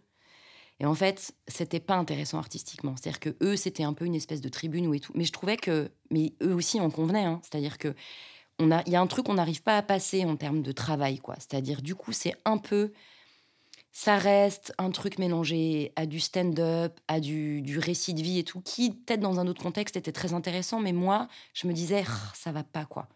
Et 0.81 0.86
en 0.86 0.94
fait, 0.94 1.34
c'était 1.46 1.78
pas 1.78 1.96
intéressant 1.96 2.38
artistiquement. 2.38 2.94
C'est-à-dire 2.96 3.20
que 3.20 3.36
eux, 3.43 3.54
c'était 3.54 3.82
un 3.82 3.93
peu 3.93 4.06
une 4.06 4.14
espèce 4.14 4.40
de 4.40 4.48
tribune 4.48 4.86
ou 4.86 4.94
et 4.94 5.00
tout. 5.00 5.12
Mais 5.14 5.25
je 5.25 5.32
trouvais 5.32 5.58
que, 5.58 5.90
mais 6.10 6.32
eux 6.43 6.54
aussi 6.54 6.81
en 6.81 6.88
convenaient. 6.88 7.26
Hein. 7.26 7.40
C'est-à-dire 7.43 7.76
que 7.76 7.94
il 8.60 8.92
y 8.92 8.96
a 8.96 9.00
un 9.00 9.06
truc 9.06 9.26
qu'on 9.26 9.34
n'arrive 9.34 9.62
pas 9.62 9.76
à 9.76 9.82
passer 9.82 10.24
en 10.24 10.36
termes 10.36 10.62
de 10.62 10.72
travail, 10.72 11.18
quoi. 11.18 11.34
C'est-à-dire, 11.36 11.82
du 11.82 11.94
coup, 11.94 12.12
c'est 12.12 12.34
un 12.44 12.58
peu, 12.58 12.92
ça 13.92 14.18
reste 14.18 14.72
un 14.78 14.90
truc 14.90 15.18
mélangé 15.18 15.92
à 15.96 16.06
du 16.06 16.20
stand-up, 16.20 16.98
à 17.08 17.20
du, 17.20 17.78
récit 17.78 18.14
de 18.14 18.22
vie 18.22 18.38
et 18.38 18.44
tout, 18.44 18.60
qui 18.60 18.90
peut-être 18.90 19.20
dans 19.20 19.40
un 19.40 19.46
autre 19.46 19.62
contexte 19.62 19.96
était 19.96 20.12
très 20.12 20.32
intéressant, 20.32 20.80
mais 20.80 20.92
moi, 20.92 21.28
je 21.54 21.66
me 21.66 21.72
disais, 21.72 22.04
ah, 22.06 22.32
ça 22.34 22.52
va 22.52 22.62
pas, 22.62 22.84
quoi. 22.84 23.08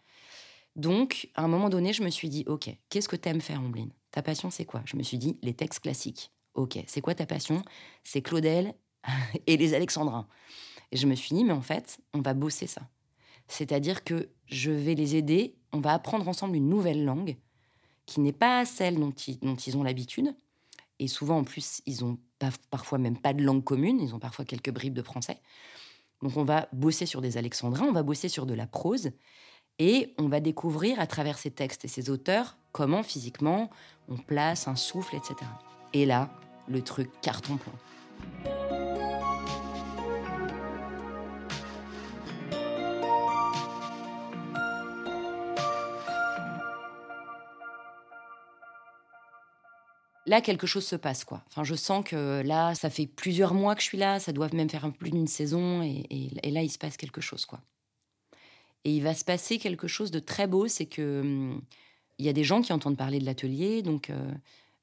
Donc, 0.75 1.29
à 1.35 1.43
un 1.43 1.47
moment 1.47 1.69
donné, 1.69 1.93
je 1.93 2.03
me 2.03 2.09
suis 2.09 2.29
dit, 2.29 2.43
ok, 2.47 2.69
qu'est-ce 2.89 3.07
que 3.07 3.15
t'aimes 3.15 3.41
faire, 3.41 3.61
Ombline 3.61 3.91
Ta 4.11 4.21
passion, 4.21 4.49
c'est 4.49 4.65
quoi? 4.65 4.81
Je 4.85 4.97
me 4.97 5.03
suis 5.03 5.17
dit, 5.17 5.37
les 5.41 5.53
textes 5.53 5.81
classiques. 5.81 6.31
Ok, 6.53 6.77
c'est 6.87 7.01
quoi 7.01 7.15
ta 7.15 7.25
passion? 7.25 7.63
C'est 8.03 8.21
Claudel 8.21 8.73
et 9.47 9.57
les 9.57 9.73
Alexandrins. 9.73 10.27
Et 10.91 10.97
je 10.97 11.07
me 11.07 11.15
suis 11.15 11.35
dit, 11.35 11.43
mais 11.43 11.53
en 11.53 11.61
fait, 11.61 11.99
on 12.13 12.21
va 12.21 12.33
bosser 12.33 12.67
ça. 12.67 12.81
C'est-à-dire 13.47 14.03
que 14.03 14.29
je 14.47 14.71
vais 14.71 14.95
les 14.95 15.15
aider, 15.15 15.55
on 15.71 15.79
va 15.79 15.93
apprendre 15.93 16.27
ensemble 16.27 16.55
une 16.55 16.69
nouvelle 16.69 17.05
langue 17.05 17.37
qui 18.05 18.19
n'est 18.19 18.33
pas 18.33 18.65
celle 18.65 18.99
dont 18.99 19.11
ils, 19.11 19.77
ont 19.77 19.83
l'habitude. 19.83 20.35
Et 20.99 21.07
souvent, 21.07 21.39
en 21.39 21.43
plus, 21.43 21.81
ils 21.85 22.05
ont 22.05 22.17
parfois 22.69 22.97
même 22.97 23.17
pas 23.17 23.33
de 23.33 23.43
langue 23.43 23.63
commune, 23.63 23.99
ils 23.99 24.13
ont 24.13 24.19
parfois 24.19 24.45
quelques 24.45 24.71
bribes 24.71 24.93
de 24.93 25.01
français. 25.01 25.39
Donc 26.21 26.37
on 26.37 26.43
va 26.43 26.67
bosser 26.71 27.05
sur 27.05 27.21
des 27.21 27.37
alexandrins, 27.37 27.85
on 27.85 27.91
va 27.91 28.03
bosser 28.03 28.29
sur 28.29 28.45
de 28.45 28.53
la 28.53 28.67
prose, 28.67 29.11
et 29.79 30.13
on 30.17 30.27
va 30.27 30.39
découvrir 30.39 30.99
à 30.99 31.07
travers 31.07 31.37
ces 31.37 31.51
textes 31.51 31.83
et 31.85 31.89
ces 31.89 32.09
auteurs 32.09 32.57
comment 32.71 33.03
physiquement 33.03 33.69
on 34.07 34.17
place 34.17 34.67
un 34.67 34.75
souffle, 34.75 35.15
etc. 35.15 35.35
Et 35.93 36.05
là, 36.05 36.29
le 36.67 36.81
truc 36.81 37.09
carton 37.21 37.57
plein. 37.57 38.54
Là, 50.25 50.41
quelque 50.41 50.67
chose 50.67 50.85
se 50.85 50.95
passe, 50.95 51.23
quoi. 51.23 51.43
Enfin, 51.47 51.63
je 51.63 51.75
sens 51.75 52.03
que 52.03 52.41
là, 52.45 52.75
ça 52.75 52.89
fait 52.89 53.07
plusieurs 53.07 53.53
mois 53.53 53.75
que 53.75 53.81
je 53.81 53.87
suis 53.87 53.97
là, 53.97 54.19
ça 54.19 54.31
doit 54.31 54.49
même 54.53 54.69
faire 54.69 54.91
plus 54.91 55.11
d'une 55.11 55.27
saison, 55.27 55.81
et, 55.81 56.29
là, 56.43 56.61
il 56.61 56.69
se 56.69 56.77
passe 56.77 56.97
quelque 56.97 57.21
chose, 57.21 57.45
quoi. 57.45 57.61
Et 58.83 58.95
il 58.95 59.01
va 59.01 59.15
se 59.15 59.25
passer 59.25 59.57
quelque 59.57 59.87
chose 59.87 60.11
de 60.11 60.19
très 60.19 60.45
beau, 60.45 60.67
c'est 60.67 60.85
que 60.85 61.21
hum, 61.21 61.61
il 62.17 62.25
y 62.25 62.29
a 62.29 62.33
des 62.33 62.43
gens 62.43 62.61
qui 62.61 62.71
entendent 62.71 62.97
parler 62.97 63.19
de 63.19 63.25
l'atelier, 63.25 63.81
donc 63.81 64.09
euh, 64.09 64.31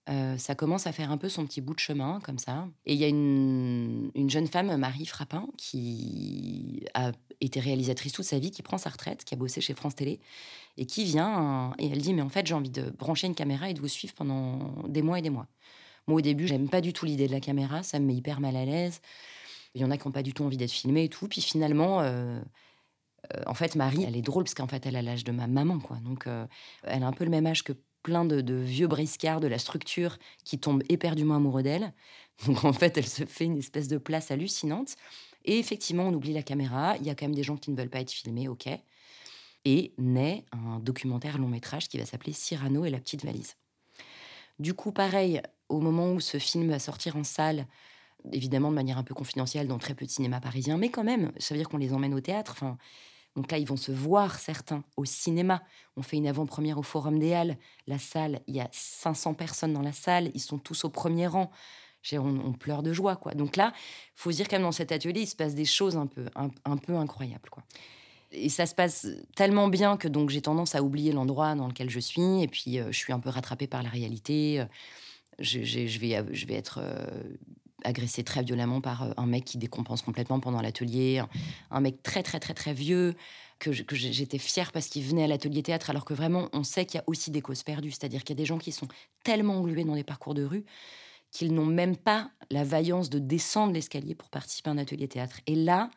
euh, 0.08 0.36
ça 0.36 0.54
commence 0.54 0.86
à 0.86 0.92
faire 0.92 1.10
un 1.10 1.16
peu 1.16 1.28
son 1.28 1.46
petit 1.46 1.60
bout 1.60 1.74
de 1.74 1.78
chemin, 1.78 2.20
comme 2.20 2.38
ça. 2.38 2.68
Et 2.84 2.94
il 2.94 2.98
y 2.98 3.04
a 3.04 3.08
une, 3.08 4.10
jeune 4.28 4.48
femme, 4.48 4.76
Marie 4.76 5.06
Frappin, 5.06 5.46
qui 5.56 6.84
a 6.94 7.12
été 7.46 7.60
réalisatrice 7.60 8.12
toute 8.12 8.24
sa 8.24 8.38
vie, 8.38 8.50
qui 8.50 8.62
prend 8.62 8.78
sa 8.78 8.90
retraite, 8.90 9.24
qui 9.24 9.34
a 9.34 9.36
bossé 9.36 9.60
chez 9.60 9.74
France 9.74 9.94
Télé, 9.94 10.20
et 10.76 10.86
qui 10.86 11.04
vient, 11.04 11.74
et 11.78 11.88
elle 11.88 12.00
dit, 12.00 12.14
mais 12.14 12.22
en 12.22 12.28
fait, 12.28 12.46
j'ai 12.46 12.54
envie 12.54 12.70
de 12.70 12.90
brancher 12.90 13.26
une 13.26 13.34
caméra 13.34 13.70
et 13.70 13.74
de 13.74 13.80
vous 13.80 13.88
suivre 13.88 14.14
pendant 14.14 14.88
des 14.88 15.02
mois 15.02 15.18
et 15.18 15.22
des 15.22 15.30
mois. 15.30 15.46
Moi, 16.06 16.18
au 16.18 16.20
début, 16.22 16.46
j'aime 16.46 16.68
pas 16.68 16.80
du 16.80 16.92
tout 16.92 17.06
l'idée 17.06 17.26
de 17.26 17.32
la 17.32 17.40
caméra, 17.40 17.82
ça 17.82 17.98
me 18.00 18.06
met 18.06 18.14
hyper 18.14 18.40
mal 18.40 18.56
à 18.56 18.64
l'aise. 18.64 19.00
Il 19.74 19.80
y 19.80 19.84
en 19.84 19.90
a 19.90 19.96
qui 19.96 20.06
n'ont 20.06 20.12
pas 20.12 20.22
du 20.22 20.34
tout 20.34 20.44
envie 20.44 20.56
d'être 20.56 20.72
filmés 20.72 21.04
et 21.04 21.08
tout. 21.08 21.28
Puis 21.28 21.40
finalement, 21.40 22.00
euh, 22.00 22.40
Euh, 23.34 23.42
en 23.46 23.54
fait, 23.54 23.76
Marie, 23.76 24.04
elle 24.04 24.16
est 24.16 24.22
drôle 24.22 24.44
parce 24.44 24.54
qu'en 24.54 24.66
fait, 24.66 24.84
elle 24.86 24.96
a 24.96 25.02
l'âge 25.02 25.24
de 25.24 25.32
ma 25.32 25.46
maman, 25.46 25.78
quoi. 25.78 25.96
Donc, 25.98 26.26
euh, 26.26 26.46
elle 26.84 27.02
a 27.02 27.06
un 27.06 27.12
peu 27.12 27.24
le 27.24 27.30
même 27.30 27.46
âge 27.46 27.62
que 27.62 27.72
plein 28.02 28.24
de, 28.24 28.54
vieux 28.54 28.88
briscards 28.88 29.40
de 29.40 29.46
la 29.46 29.58
structure 29.58 30.18
qui 30.44 30.58
tombent 30.58 30.82
éperdument 30.88 31.36
amoureux 31.36 31.62
d'elle. 31.62 31.92
Donc, 32.46 32.64
en 32.64 32.72
fait, 32.72 32.98
elle 32.98 33.06
se 33.06 33.24
fait 33.24 33.44
une 33.44 33.58
espèce 33.58 33.88
de 33.88 33.98
place 33.98 34.30
hallucinante. 34.30 34.96
Et 35.44 35.58
effectivement, 35.58 36.04
on 36.04 36.12
oublie 36.12 36.32
la 36.32 36.42
caméra. 36.42 36.96
Il 36.98 37.06
y 37.06 37.10
a 37.10 37.14
quand 37.14 37.26
même 37.26 37.34
des 37.34 37.42
gens 37.42 37.56
qui 37.56 37.70
ne 37.70 37.76
veulent 37.76 37.90
pas 37.90 38.00
être 38.00 38.10
filmés, 38.10 38.48
ok. 38.48 38.68
Et 39.64 39.92
naît 39.98 40.44
un 40.52 40.78
documentaire 40.80 41.38
long 41.38 41.48
métrage 41.48 41.88
qui 41.88 41.98
va 41.98 42.06
s'appeler 42.06 42.32
Cyrano 42.32 42.84
et 42.84 42.90
la 42.90 42.98
petite 42.98 43.24
valise. 43.24 43.56
Du 44.58 44.74
coup, 44.74 44.92
pareil, 44.92 45.40
au 45.68 45.80
moment 45.80 46.12
où 46.12 46.20
ce 46.20 46.38
film 46.38 46.70
va 46.70 46.78
sortir 46.78 47.16
en 47.16 47.24
salle, 47.24 47.66
évidemment 48.32 48.70
de 48.70 48.74
manière 48.74 48.98
un 48.98 49.02
peu 49.02 49.14
confidentielle 49.14 49.66
dans 49.66 49.78
très 49.78 49.94
peu 49.94 50.04
de 50.04 50.10
cinéma 50.10 50.40
parisien, 50.40 50.76
mais 50.76 50.90
quand 50.90 51.04
même, 51.04 51.32
ça 51.38 51.54
veut 51.54 51.58
dire 51.58 51.68
qu'on 51.68 51.78
les 51.78 51.92
emmène 51.92 52.14
au 52.14 52.20
théâtre. 52.20 52.52
Enfin, 52.52 52.76
donc 53.34 53.50
là, 53.50 53.58
ils 53.58 53.66
vont 53.66 53.76
se 53.76 53.92
voir 53.92 54.38
certains 54.38 54.84
au 54.96 55.04
cinéma. 55.04 55.62
On 55.96 56.02
fait 56.02 56.18
une 56.18 56.26
avant-première 56.26 56.78
au 56.78 56.82
Forum 56.82 57.18
des 57.18 57.32
Halles. 57.32 57.56
La 57.86 57.98
salle, 57.98 58.40
il 58.46 58.54
y 58.54 58.60
a 58.60 58.68
500 58.72 59.34
personnes 59.34 59.72
dans 59.72 59.82
la 59.82 59.92
salle. 59.92 60.30
Ils 60.34 60.40
sont 60.40 60.58
tous 60.58 60.84
au 60.84 60.90
premier 60.90 61.26
rang. 61.26 61.50
On, 62.12 62.52
pleure 62.52 62.82
de 62.82 62.92
joie, 62.92 63.16
quoi. 63.16 63.32
Donc 63.34 63.56
là, 63.56 63.72
faut 64.14 64.30
se 64.30 64.36
dire 64.36 64.48
quand 64.48 64.56
même 64.56 64.62
dans 64.62 64.72
cet 64.72 64.92
atelier, 64.92 65.22
il 65.22 65.26
se 65.26 65.36
passe 65.36 65.54
des 65.54 65.64
choses 65.64 65.96
un 65.96 66.06
peu, 66.06 66.26
un, 66.34 66.76
peu 66.76 66.96
incroyables, 66.96 67.48
quoi. 67.50 67.62
Et 68.32 68.48
ça 68.48 68.66
se 68.66 68.74
passe 68.74 69.06
tellement 69.36 69.68
bien 69.68 69.96
que 69.96 70.08
donc 70.08 70.30
j'ai 70.30 70.40
tendance 70.40 70.74
à 70.74 70.82
oublier 70.82 71.12
l'endroit 71.12 71.54
dans 71.54 71.68
lequel 71.68 71.90
je 71.90 72.00
suis. 72.00 72.42
Et 72.42 72.48
puis, 72.48 72.78
euh, 72.78 72.90
je 72.90 72.96
suis 72.96 73.12
un 73.12 73.20
peu 73.20 73.28
rattrapée 73.28 73.66
par 73.66 73.82
la 73.82 73.90
réalité. 73.90 74.64
Je, 75.38 75.62
je, 75.62 75.98
vais, 75.98 76.24
je 76.32 76.46
vais 76.46 76.54
être 76.54 76.80
euh, 76.82 77.04
agressé 77.84 78.24
très 78.24 78.42
violemment 78.42 78.80
par 78.80 79.02
euh, 79.02 79.10
un 79.16 79.26
mec 79.26 79.44
qui 79.44 79.58
décompense 79.58 80.02
complètement 80.02 80.40
pendant 80.40 80.60
l'atelier, 80.60 81.22
un, 81.70 81.80
mec 81.80 82.02
très 82.02 82.22
très 82.22 82.40
très 82.40 82.54
très 82.54 82.74
vieux 82.74 83.14
que, 83.58 83.72
j'étais 83.72 84.38
fière 84.38 84.72
parce 84.72 84.88
qu'il 84.88 85.04
venait 85.04 85.24
à 85.24 85.26
l'atelier 85.26 85.62
théâtre 85.62 85.90
alors 85.90 86.04
que 86.04 86.14
vraiment 86.14 86.48
on 86.52 86.64
sait 86.64 86.84
qu'il 86.84 86.98
y 86.98 87.00
a 87.00 87.04
aussi 87.06 87.30
des 87.30 87.40
causes 87.40 87.62
perdues, 87.62 87.90
c'est-à-dire 87.90 88.24
qu'il 88.24 88.34
y 88.34 88.38
a 88.38 88.42
des 88.42 88.46
gens 88.46 88.58
qui 88.58 88.72
sont 88.72 88.88
tellement 89.22 89.58
englués 89.58 89.84
dans 89.84 89.94
des 89.94 90.04
parcours 90.04 90.34
de 90.34 90.44
rue 90.44 90.64
qu'ils 91.32 91.54
n'ont 91.54 91.66
même 91.66 91.96
pas 91.96 92.30
la 92.50 92.62
vaillance 92.62 93.10
de 93.10 93.18
descendre 93.18 93.72
l'escalier 93.72 94.14
pour 94.14 94.28
participer 94.28 94.70
à 94.70 94.74
un 94.74 94.78
atelier 94.78 95.08
théâtre. 95.08 95.40
Et 95.46 95.56
là, 95.56 95.90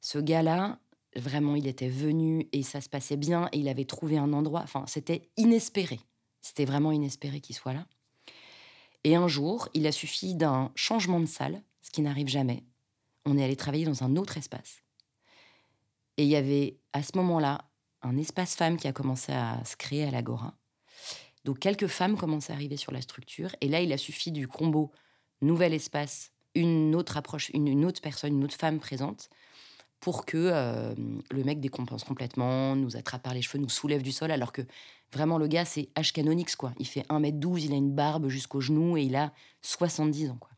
ce 0.00 0.18
gars-là, 0.18 0.78
vraiment, 1.16 1.56
il 1.56 1.66
était 1.66 1.88
venu 1.88 2.48
et 2.52 2.62
ça 2.62 2.80
se 2.80 2.88
passait 2.88 3.16
bien 3.16 3.48
et 3.52 3.58
il 3.58 3.68
avait 3.68 3.84
trouvé 3.84 4.16
un 4.16 4.32
endroit. 4.32 4.62
Enfin, 4.62 4.84
c'était 4.86 5.28
inespéré. 5.36 6.00
C'était 6.40 6.64
vraiment 6.64 6.92
inespéré 6.92 7.40
qu'il 7.40 7.56
soit 7.56 7.74
là. 7.74 7.86
Et 9.04 9.16
un 9.16 9.28
jour, 9.28 9.68
il 9.74 9.86
a 9.86 9.92
suffi 9.92 10.34
d'un 10.34 10.70
changement 10.76 11.20
de 11.20 11.26
salle, 11.26 11.60
ce 11.82 11.90
qui 11.90 12.02
n'arrive 12.02 12.28
jamais. 12.28 12.62
On 13.24 13.36
est 13.36 13.44
allé 13.44 13.56
travailler 13.56 13.84
dans 13.84 14.04
un 14.04 14.16
autre 14.16 14.38
espace. 14.38 14.82
Et 16.16 16.24
il 16.24 16.28
y 16.28 16.36
avait 16.36 16.78
à 16.92 17.02
ce 17.02 17.16
moment-là 17.16 17.64
un 18.02 18.16
espace 18.16 18.54
femme 18.54 18.76
qui 18.76 18.86
a 18.86 18.92
commencé 18.92 19.32
à 19.32 19.64
se 19.64 19.76
créer 19.76 20.04
à 20.04 20.10
l'Agora. 20.12 20.54
Donc 21.44 21.58
quelques 21.58 21.88
femmes 21.88 22.16
commençaient 22.16 22.52
à 22.52 22.56
arriver 22.56 22.76
sur 22.76 22.92
la 22.92 23.00
structure. 23.00 23.54
Et 23.60 23.68
là, 23.68 23.80
il 23.80 23.92
a 23.92 23.98
suffi 23.98 24.32
du 24.32 24.48
combo 24.48 24.92
nouvel 25.40 25.74
espace, 25.74 26.32
une 26.54 26.94
autre 26.94 27.16
approche, 27.16 27.50
une, 27.54 27.84
autre 27.84 28.00
personne, 28.00 28.34
une 28.34 28.44
autre 28.44 28.54
femme 28.54 28.78
présente, 28.78 29.28
pour 30.00 30.24
que 30.24 30.36
euh, 30.36 30.94
le 31.30 31.44
mec 31.44 31.60
décompense 31.60 32.04
complètement, 32.04 32.76
nous 32.76 32.96
attrape 32.96 33.22
par 33.22 33.34
les 33.34 33.42
cheveux, 33.42 33.58
nous 33.58 33.68
soulève 33.68 34.02
du 34.02 34.12
sol, 34.12 34.30
alors 34.30 34.52
que 34.52 34.62
Vraiment, 35.12 35.36
le 35.36 35.46
gars, 35.46 35.66
c'est 35.66 35.90
H 35.94 36.12
canonix, 36.12 36.56
quoi. 36.56 36.72
Il 36.78 36.86
fait 36.86 37.02
1m12, 37.10 37.66
il 37.66 37.72
a 37.72 37.76
une 37.76 37.92
barbe 37.92 38.28
jusqu'au 38.28 38.60
genou 38.60 38.96
et 38.96 39.02
il 39.02 39.14
a 39.14 39.32
70 39.60 40.30
ans, 40.30 40.38
quoi. 40.40 40.48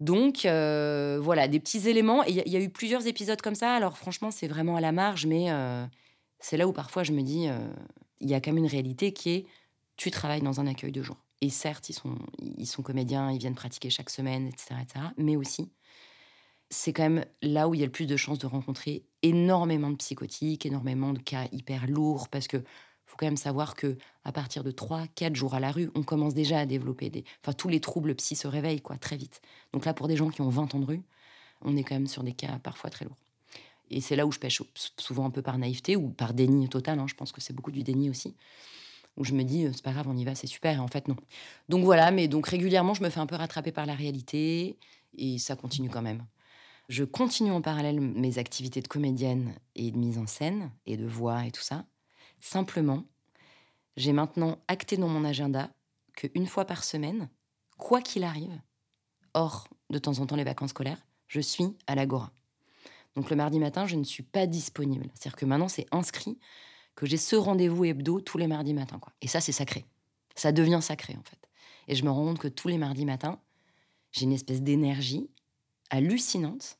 Donc, 0.00 0.44
euh, 0.44 1.18
voilà, 1.22 1.48
des 1.48 1.60
petits 1.60 1.88
éléments. 1.88 2.24
Il 2.24 2.34
y, 2.34 2.56
a 2.56 2.60
eu 2.60 2.68
plusieurs 2.68 3.06
épisodes 3.06 3.40
comme 3.40 3.54
ça. 3.54 3.74
Alors, 3.74 3.96
franchement, 3.96 4.30
c'est 4.30 4.48
vraiment 4.48 4.76
à 4.76 4.80
la 4.80 4.92
marge, 4.92 5.26
mais 5.26 5.50
euh, 5.50 5.86
c'est 6.40 6.56
là 6.56 6.66
où 6.66 6.72
parfois 6.72 7.04
je 7.04 7.12
me 7.12 7.22
dis, 7.22 7.48
il 8.22 8.30
y 8.30 8.34
a 8.34 8.40
quand 8.40 8.52
même 8.52 8.64
une 8.64 8.70
réalité 8.70 9.12
qui 9.12 9.30
est, 9.30 9.46
tu 9.96 10.10
travailles 10.10 10.40
dans 10.40 10.60
un 10.60 10.66
accueil 10.66 10.92
de 10.92 11.02
jour. 11.02 11.16
Et 11.40 11.50
certes, 11.50 11.90
ils 11.90 11.94
sont, 11.94 12.16
ils 12.38 12.66
sont 12.66 12.82
comédiens, 12.82 13.30
ils 13.30 13.38
viennent 13.38 13.54
pratiquer 13.54 13.90
chaque 13.90 14.10
semaine, 14.10 14.46
etc., 14.46 14.76
etc. 14.80 15.06
Mais 15.16 15.36
aussi, 15.36 15.70
c'est 16.70 16.92
quand 16.92 17.02
même 17.02 17.24
là 17.42 17.68
où 17.68 17.74
il 17.74 17.80
y 17.80 17.82
a 17.82 17.86
le 17.86 17.92
plus 17.92 18.06
de 18.06 18.16
chances 18.16 18.38
de 18.38 18.46
rencontrer 18.46 19.04
énormément 19.22 19.90
de 19.90 19.96
psychotiques, 19.96 20.64
énormément 20.64 21.12
de 21.12 21.18
cas 21.18 21.48
hyper 21.52 21.86
lourds, 21.86 22.28
parce 22.28 22.46
que 22.46 22.58
faut 23.04 23.16
quand 23.18 23.26
même 23.26 23.36
savoir 23.36 23.74
que 23.74 23.98
à 24.24 24.32
partir 24.32 24.64
de 24.64 24.70
3 24.70 25.06
4 25.14 25.34
jours 25.36 25.54
à 25.54 25.60
la 25.60 25.70
rue, 25.70 25.90
on 25.94 26.02
commence 26.02 26.32
déjà 26.32 26.60
à 26.60 26.66
développer 26.66 27.10
des 27.10 27.24
enfin 27.42 27.52
tous 27.52 27.68
les 27.68 27.80
troubles 27.80 28.14
psy 28.14 28.36
se 28.36 28.48
réveillent 28.48 28.80
quoi 28.80 28.96
très 28.96 29.16
vite. 29.16 29.42
Donc 29.74 29.84
là 29.84 29.92
pour 29.92 30.08
des 30.08 30.16
gens 30.16 30.30
qui 30.30 30.40
ont 30.40 30.48
20 30.48 30.74
ans 30.74 30.78
de 30.80 30.86
rue, 30.86 31.02
on 31.60 31.76
est 31.76 31.84
quand 31.84 31.94
même 31.94 32.06
sur 32.06 32.22
des 32.22 32.32
cas 32.32 32.58
parfois 32.62 32.88
très 32.88 33.04
lourds. 33.04 33.21
Et 33.92 34.00
c'est 34.00 34.16
là 34.16 34.26
où 34.26 34.32
je 34.32 34.38
pêche 34.38 34.62
souvent 34.98 35.26
un 35.26 35.30
peu 35.30 35.42
par 35.42 35.58
naïveté 35.58 35.96
ou 35.96 36.08
par 36.08 36.32
déni 36.32 36.68
total, 36.68 36.98
hein. 36.98 37.06
je 37.06 37.14
pense 37.14 37.30
que 37.30 37.40
c'est 37.40 37.52
beaucoup 37.52 37.70
du 37.70 37.82
déni 37.82 38.08
aussi. 38.08 38.34
Où 39.18 39.24
je 39.24 39.34
me 39.34 39.44
dis, 39.44 39.66
euh, 39.66 39.72
c'est 39.74 39.84
pas 39.84 39.92
grave, 39.92 40.08
on 40.08 40.16
y 40.16 40.24
va, 40.24 40.34
c'est 40.34 40.46
super. 40.46 40.76
Et 40.76 40.78
en 40.78 40.88
fait, 40.88 41.06
non. 41.06 41.16
Donc 41.68 41.84
voilà, 41.84 42.10
mais 42.10 42.26
donc 42.26 42.46
régulièrement, 42.46 42.94
je 42.94 43.02
me 43.02 43.10
fais 43.10 43.20
un 43.20 43.26
peu 43.26 43.36
rattraper 43.36 43.70
par 43.70 43.84
la 43.84 43.94
réalité 43.94 44.78
et 45.18 45.38
ça 45.38 45.54
continue 45.54 45.90
quand 45.90 46.00
même. 46.00 46.24
Je 46.88 47.04
continue 47.04 47.52
en 47.52 47.60
parallèle 47.60 48.00
mes 48.00 48.38
activités 48.38 48.80
de 48.80 48.88
comédienne 48.88 49.54
et 49.74 49.90
de 49.90 49.98
mise 49.98 50.16
en 50.18 50.26
scène 50.26 50.70
et 50.86 50.96
de 50.96 51.06
voix 51.06 51.44
et 51.44 51.50
tout 51.50 51.62
ça. 51.62 51.84
Simplement, 52.40 53.04
j'ai 53.98 54.12
maintenant 54.12 54.58
acté 54.68 54.96
dans 54.96 55.08
mon 55.08 55.24
agenda 55.24 55.70
qu'une 56.16 56.46
fois 56.46 56.64
par 56.64 56.82
semaine, 56.82 57.28
quoi 57.76 58.00
qu'il 58.00 58.24
arrive, 58.24 58.58
hors 59.34 59.68
de 59.90 59.98
temps 59.98 60.18
en 60.18 60.26
temps 60.26 60.36
les 60.36 60.44
vacances 60.44 60.70
scolaires, 60.70 61.06
je 61.26 61.40
suis 61.40 61.76
à 61.86 61.94
l'Agora. 61.94 62.32
Donc 63.16 63.30
le 63.30 63.36
mardi 63.36 63.58
matin, 63.58 63.86
je 63.86 63.96
ne 63.96 64.04
suis 64.04 64.22
pas 64.22 64.46
disponible. 64.46 65.08
C'est-à-dire 65.14 65.36
que 65.36 65.44
maintenant, 65.44 65.68
c'est 65.68 65.86
inscrit 65.92 66.38
que 66.94 67.06
j'ai 67.06 67.16
ce 67.16 67.36
rendez-vous 67.36 67.84
hebdo 67.84 68.20
tous 68.20 68.38
les 68.38 68.46
mardis 68.46 68.74
matins. 68.74 69.00
Et 69.20 69.26
ça, 69.26 69.40
c'est 69.40 69.52
sacré. 69.52 69.84
Ça 70.34 70.52
devient 70.52 70.80
sacré, 70.80 71.14
en 71.18 71.22
fait. 71.22 71.48
Et 71.88 71.94
je 71.94 72.04
me 72.04 72.10
rends 72.10 72.24
compte 72.24 72.38
que 72.38 72.48
tous 72.48 72.68
les 72.68 72.78
mardis 72.78 73.04
matins, 73.04 73.40
j'ai 74.12 74.24
une 74.24 74.32
espèce 74.32 74.62
d'énergie 74.62 75.28
hallucinante 75.90 76.78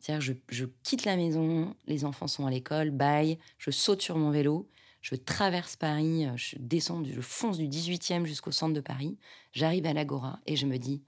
c'est-à-dire, 0.00 0.22
je, 0.22 0.32
je, 0.48 0.64
quitte 0.82 1.04
la 1.04 1.14
maison, 1.14 1.76
les 1.86 2.06
enfants 2.06 2.26
sont 2.26 2.46
à 2.46 2.50
l'école, 2.50 2.90
bye, 2.90 3.38
je 3.58 3.70
saute 3.70 4.00
sur 4.00 4.16
mon 4.16 4.30
vélo, 4.30 4.66
je 5.02 5.14
traverse 5.14 5.76
Paris, 5.76 6.26
euh, 6.26 6.36
je 6.36 6.56
descends, 6.58 7.04
je 7.04 7.20
fonce 7.20 7.58
du 7.58 7.68
18e 7.68 8.24
jusqu'au 8.24 8.50
centre 8.50 8.72
de 8.72 8.80
Paris, 8.80 9.18
j'arrive 9.52 9.84
à 9.84 9.92
l'Agora 9.92 10.40
et 10.46 10.56
je 10.56 10.66
me 10.66 10.78
dis, 10.78 11.02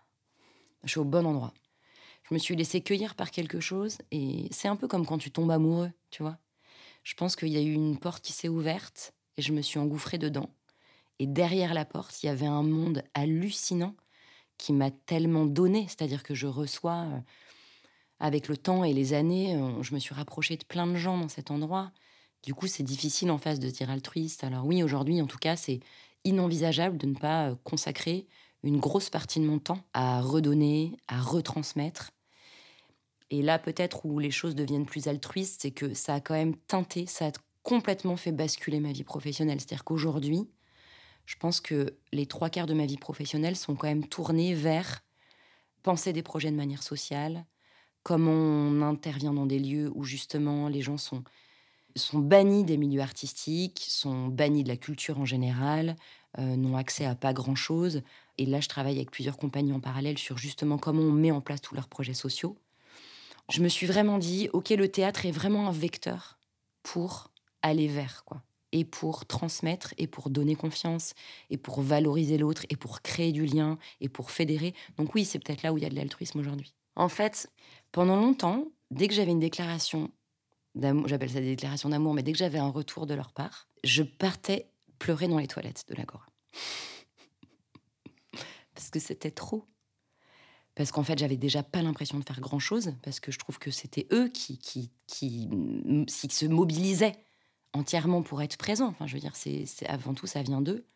je 0.84 0.90
suis 0.90 1.00
au 1.00 1.04
bon 1.04 1.26
endroit. 1.26 1.54
Je 2.30 2.34
me 2.34 2.38
suis 2.38 2.54
laissé 2.54 2.80
cueillir 2.80 3.16
par 3.16 3.32
quelque 3.32 3.58
chose 3.58 3.98
et 4.12 4.46
c'est 4.52 4.68
un 4.68 4.76
peu 4.76 4.86
comme 4.86 5.04
quand 5.04 5.18
tu 5.18 5.32
tombes 5.32 5.50
amoureux, 5.50 5.90
tu 6.10 6.22
vois. 6.22 6.38
Je 7.02 7.14
pense 7.14 7.34
qu'il 7.34 7.48
y 7.48 7.56
a 7.56 7.60
eu 7.60 7.72
une 7.72 7.98
porte 7.98 8.22
qui 8.24 8.32
s'est 8.32 8.48
ouverte 8.48 9.12
et 9.36 9.42
je 9.42 9.52
me 9.52 9.62
suis 9.62 9.80
engouffrée 9.80 10.18
dedans. 10.18 10.48
Et 11.18 11.26
derrière 11.26 11.74
la 11.74 11.84
porte, 11.84 12.22
il 12.22 12.26
y 12.26 12.28
avait 12.28 12.46
un 12.46 12.62
monde 12.62 13.02
hallucinant 13.14 13.96
qui 14.58 14.72
m'a 14.72 14.90
tellement 14.90 15.44
donné, 15.44 15.86
c'est-à-dire 15.88 16.22
que 16.22 16.34
je 16.34 16.46
reçois 16.46 17.06
euh, 17.06 17.20
avec 18.20 18.46
le 18.46 18.56
temps 18.56 18.84
et 18.84 18.92
les 18.92 19.12
années, 19.12 19.58
je 19.80 19.94
me 19.94 19.98
suis 19.98 20.14
rapprochée 20.14 20.56
de 20.56 20.64
plein 20.64 20.86
de 20.86 20.96
gens 20.96 21.18
dans 21.18 21.28
cet 21.28 21.50
endroit. 21.50 21.90
Du 22.42 22.54
coup, 22.54 22.66
c'est 22.66 22.82
difficile 22.82 23.30
en 23.30 23.38
face 23.38 23.58
de 23.58 23.68
dire 23.70 23.90
altruiste. 23.90 24.44
Alors 24.44 24.66
oui, 24.66 24.82
aujourd'hui, 24.82 25.20
en 25.20 25.26
tout 25.26 25.38
cas, 25.38 25.56
c'est 25.56 25.80
inenvisageable 26.24 26.96
de 26.96 27.06
ne 27.06 27.14
pas 27.14 27.50
euh, 27.50 27.54
consacrer 27.64 28.26
une 28.62 28.78
grosse 28.78 29.10
partie 29.10 29.40
de 29.40 29.46
mon 29.46 29.58
temps 29.58 29.82
à 29.94 30.20
redonner, 30.20 30.96
à 31.08 31.20
retransmettre. 31.20 32.10
Et 33.30 33.42
là, 33.42 33.58
peut-être 33.58 34.04
où 34.06 34.18
les 34.18 34.30
choses 34.30 34.54
deviennent 34.54 34.86
plus 34.86 35.06
altruistes, 35.06 35.62
c'est 35.62 35.70
que 35.70 35.94
ça 35.94 36.14
a 36.14 36.20
quand 36.20 36.34
même 36.34 36.56
teinté, 36.56 37.06
ça 37.06 37.28
a 37.28 37.32
complètement 37.62 38.16
fait 38.16 38.32
basculer 38.32 38.80
ma 38.80 38.92
vie 38.92 39.04
professionnelle. 39.04 39.60
C'est-à-dire 39.60 39.84
qu'aujourd'hui, 39.84 40.48
je 41.26 41.36
pense 41.36 41.60
que 41.60 41.96
les 42.12 42.26
trois 42.26 42.50
quarts 42.50 42.66
de 42.66 42.74
ma 42.74 42.86
vie 42.86 42.96
professionnelle 42.96 43.56
sont 43.56 43.76
quand 43.76 43.86
même 43.86 44.08
tournés 44.08 44.54
vers 44.54 45.04
penser 45.82 46.12
des 46.12 46.22
projets 46.22 46.50
de 46.50 46.56
manière 46.56 46.82
sociale, 46.82 47.46
comment 48.02 48.32
on 48.32 48.82
intervient 48.82 49.32
dans 49.32 49.46
des 49.46 49.58
lieux 49.58 49.90
où 49.94 50.04
justement 50.04 50.68
les 50.68 50.82
gens 50.82 50.98
sont, 50.98 51.22
sont 51.96 52.18
bannis 52.18 52.64
des 52.64 52.76
milieux 52.76 53.00
artistiques, 53.00 53.86
sont 53.88 54.28
bannis 54.28 54.64
de 54.64 54.68
la 54.68 54.76
culture 54.76 55.20
en 55.20 55.24
général, 55.24 55.96
euh, 56.38 56.56
n'ont 56.56 56.76
accès 56.76 57.04
à 57.04 57.14
pas 57.14 57.32
grand-chose. 57.32 58.02
Et 58.38 58.46
là, 58.46 58.60
je 58.60 58.68
travaille 58.68 58.96
avec 58.96 59.10
plusieurs 59.10 59.36
compagnies 59.36 59.72
en 59.72 59.80
parallèle 59.80 60.18
sur 60.18 60.38
justement 60.38 60.78
comment 60.78 61.02
on 61.02 61.12
met 61.12 61.30
en 61.30 61.40
place 61.40 61.60
tous 61.60 61.74
leurs 61.74 61.88
projets 61.88 62.14
sociaux. 62.14 62.56
Je 63.50 63.62
me 63.62 63.68
suis 63.68 63.86
vraiment 63.86 64.18
dit, 64.18 64.48
OK, 64.52 64.70
le 64.70 64.88
théâtre 64.88 65.26
est 65.26 65.32
vraiment 65.32 65.68
un 65.68 65.72
vecteur 65.72 66.38
pour 66.82 67.30
aller 67.62 67.88
vers, 67.88 68.24
quoi. 68.24 68.42
Et 68.72 68.84
pour 68.84 69.26
transmettre, 69.26 69.92
et 69.98 70.06
pour 70.06 70.30
donner 70.30 70.54
confiance, 70.54 71.14
et 71.50 71.56
pour 71.56 71.82
valoriser 71.82 72.38
l'autre, 72.38 72.64
et 72.70 72.76
pour 72.76 73.02
créer 73.02 73.32
du 73.32 73.44
lien, 73.44 73.78
et 74.00 74.08
pour 74.08 74.30
fédérer. 74.30 74.74
Donc 74.96 75.14
oui, 75.16 75.24
c'est 75.24 75.40
peut-être 75.40 75.64
là 75.64 75.72
où 75.72 75.78
il 75.78 75.82
y 75.82 75.86
a 75.86 75.90
de 75.90 75.96
l'altruisme 75.96 76.38
aujourd'hui. 76.38 76.72
En 76.94 77.08
fait, 77.08 77.50
pendant 77.90 78.14
longtemps, 78.14 78.66
dès 78.92 79.08
que 79.08 79.14
j'avais 79.14 79.32
une 79.32 79.40
déclaration 79.40 80.12
d'amour, 80.76 81.08
j'appelle 81.08 81.30
ça 81.30 81.40
des 81.40 81.46
déclarations 81.46 81.88
d'amour, 81.88 82.14
mais 82.14 82.22
dès 82.22 82.30
que 82.30 82.38
j'avais 82.38 82.58
un 82.58 82.70
retour 82.70 83.06
de 83.06 83.14
leur 83.14 83.32
part, 83.32 83.66
je 83.82 84.04
partais 84.04 84.68
pleurer 85.00 85.26
dans 85.26 85.38
les 85.38 85.48
toilettes 85.48 85.84
de 85.88 85.96
l'Agora. 85.96 86.26
Parce 88.74 88.90
que 88.90 89.00
c'était 89.00 89.32
trop. 89.32 89.64
Parce 90.80 90.92
qu'en 90.92 91.02
fait, 91.02 91.18
j'avais 91.18 91.36
déjà 91.36 91.62
pas 91.62 91.82
l'impression 91.82 92.18
de 92.18 92.24
faire 92.24 92.40
grand-chose, 92.40 92.94
parce 93.02 93.20
que 93.20 93.30
je 93.30 93.38
trouve 93.38 93.58
que 93.58 93.70
c'était 93.70 94.06
eux 94.12 94.28
qui, 94.28 94.56
qui, 94.56 94.90
qui, 95.06 95.46
se 96.08 96.46
mobilisaient 96.46 97.16
entièrement 97.74 98.22
pour 98.22 98.40
être 98.40 98.56
présents. 98.56 98.88
Enfin, 98.88 99.06
je 99.06 99.12
veux 99.12 99.20
dire, 99.20 99.36
c'est 99.36 99.66
avant 99.86 100.14
tout, 100.14 100.26
ça 100.26 100.40
vient 100.42 100.62
d'eux. 100.62 100.86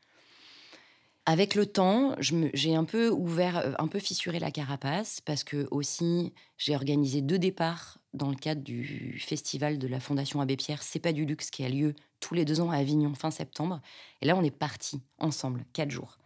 Avec 1.27 1.55
le 1.55 1.67
temps, 1.67 2.17
j'ai 2.19 2.75
un 2.75 2.85
peu 2.85 3.11
ouvert, 3.11 3.59
euh, 3.59 3.73
un 3.79 3.87
peu 3.87 3.99
fissuré 3.99 4.39
la 4.39 4.51
carapace 4.51 5.21
parce 5.21 5.45
que 5.45 5.69
aussi 5.71 6.33
j'ai 6.57 6.75
organisé 6.75 7.21
deux 7.21 7.39
départs 7.39 7.99
dans 8.15 8.31
le 8.31 8.37
cadre 8.37 8.63
du 8.63 9.19
festival 9.19 9.79
de 9.79 9.87
la 9.87 10.01
Fondation 10.01 10.41
Abbé 10.41 10.57
Pierre. 10.57 10.83
C'est 10.83 10.99
pas 10.99 11.13
du 11.13 11.27
luxe 11.27 11.51
qui 11.51 11.63
a 11.63 11.69
lieu 11.69 11.95
tous 12.21 12.33
les 12.33 12.47
deux 12.47 12.63
ans 12.63 12.71
à 12.71 12.79
Avignon 12.79 13.15
fin 13.15 13.31
septembre. 13.31 13.83
Et 14.23 14.27
là, 14.27 14.35
on 14.35 14.43
est 14.43 14.51
partis 14.51 15.03
ensemble 15.19 15.67
quatre 15.75 15.91
jours 15.91 16.17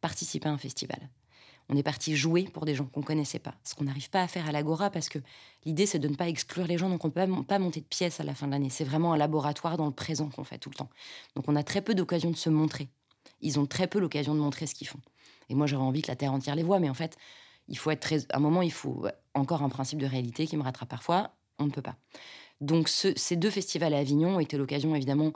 participer 0.00 0.48
à 0.48 0.52
un 0.52 0.58
festival. 0.58 1.10
On 1.72 1.76
est 1.76 1.82
parti 1.82 2.14
jouer 2.16 2.44
pour 2.44 2.66
des 2.66 2.74
gens 2.74 2.84
qu'on 2.84 3.02
connaissait 3.02 3.38
pas, 3.38 3.54
ce 3.64 3.74
qu'on 3.74 3.84
n'arrive 3.84 4.10
pas 4.10 4.22
à 4.22 4.28
faire 4.28 4.46
à 4.46 4.52
l'Agora 4.52 4.90
parce 4.90 5.08
que 5.08 5.18
l'idée 5.64 5.86
c'est 5.86 5.98
de 5.98 6.06
ne 6.06 6.14
pas 6.14 6.28
exclure 6.28 6.66
les 6.66 6.76
gens, 6.76 6.90
donc 6.90 7.04
on 7.04 7.10
peut 7.10 7.26
pas 7.48 7.58
monter 7.58 7.80
de 7.80 7.86
pièces 7.86 8.20
à 8.20 8.24
la 8.24 8.34
fin 8.34 8.46
de 8.46 8.52
l'année. 8.52 8.70
C'est 8.70 8.84
vraiment 8.84 9.14
un 9.14 9.16
laboratoire 9.16 9.76
dans 9.76 9.86
le 9.86 9.92
présent 9.92 10.28
qu'on 10.28 10.44
fait 10.44 10.58
tout 10.58 10.70
le 10.70 10.76
temps. 10.76 10.90
Donc 11.34 11.46
on 11.48 11.56
a 11.56 11.62
très 11.62 11.80
peu 11.80 11.94
d'occasions 11.94 12.30
de 12.30 12.36
se 12.36 12.50
montrer 12.50 12.88
ils 13.42 13.58
ont 13.58 13.66
très 13.66 13.86
peu 13.86 13.98
l'occasion 13.98 14.34
de 14.34 14.40
montrer 14.40 14.66
ce 14.66 14.74
qu'ils 14.74 14.88
font. 14.88 15.00
Et 15.48 15.54
moi, 15.54 15.66
j'aurais 15.66 15.84
envie 15.84 16.02
que 16.02 16.08
la 16.08 16.16
Terre 16.16 16.32
entière 16.32 16.54
les 16.54 16.62
voit, 16.62 16.78
mais 16.78 16.88
en 16.88 16.94
fait, 16.94 17.16
il 17.68 17.76
faut 17.76 17.90
être 17.90 18.00
très. 18.00 18.20
À 18.32 18.36
un 18.36 18.40
moment, 18.40 18.62
il 18.62 18.72
faut 18.72 19.06
encore 19.34 19.62
un 19.62 19.68
principe 19.68 19.98
de 19.98 20.06
réalité 20.06 20.46
qui 20.46 20.56
me 20.56 20.62
rattrape 20.62 20.88
parfois. 20.88 21.34
On 21.58 21.66
ne 21.66 21.70
peut 21.70 21.82
pas. 21.82 21.96
Donc, 22.60 22.88
ces 22.88 23.36
deux 23.36 23.50
festivals 23.50 23.92
à 23.92 23.98
Avignon 23.98 24.36
ont 24.36 24.40
été 24.40 24.56
l'occasion, 24.56 24.94
évidemment, 24.94 25.32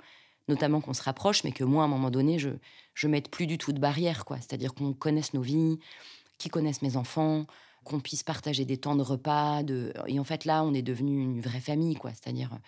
notamment 0.49 0.81
qu'on 0.81 0.95
se 0.95 1.02
rapproche, 1.02 1.45
mais 1.45 1.52
que 1.52 1.64
moi, 1.64 1.83
à 1.83 1.87
un 1.87 1.88
moment 1.88 2.11
donné, 2.11 2.38
je 2.38 2.50
je 2.95 3.09
mette 3.09 3.31
plus 3.31 3.47
du 3.47 3.59
tout 3.59 3.73
de 3.73 3.78
barrière, 3.78 4.25
quoi. 4.25 4.38
C'est-à-dire 4.38 4.73
qu'on 4.73 4.95
connaisse 4.95 5.35
nos 5.35 5.43
vies, 5.43 5.78
qu'ils 6.38 6.50
connaissent 6.50 6.83
mes 6.83 6.97
enfants, 6.97 7.47
qu'on 7.85 8.00
puisse 8.00 8.23
partager 8.23 8.64
des 8.64 8.76
temps 8.76 8.97
de 8.97 9.02
repas. 9.02 9.62
De... 9.62 9.93
Et 10.07 10.19
en 10.19 10.25
fait, 10.25 10.45
là, 10.45 10.64
on 10.64 10.75
est 10.75 10.83
devenu 10.83 11.23
une 11.23 11.40
vraie 11.40 11.61
famille, 11.61 11.95
quoi. 11.95 12.11
C'est-à-dire. 12.11 12.59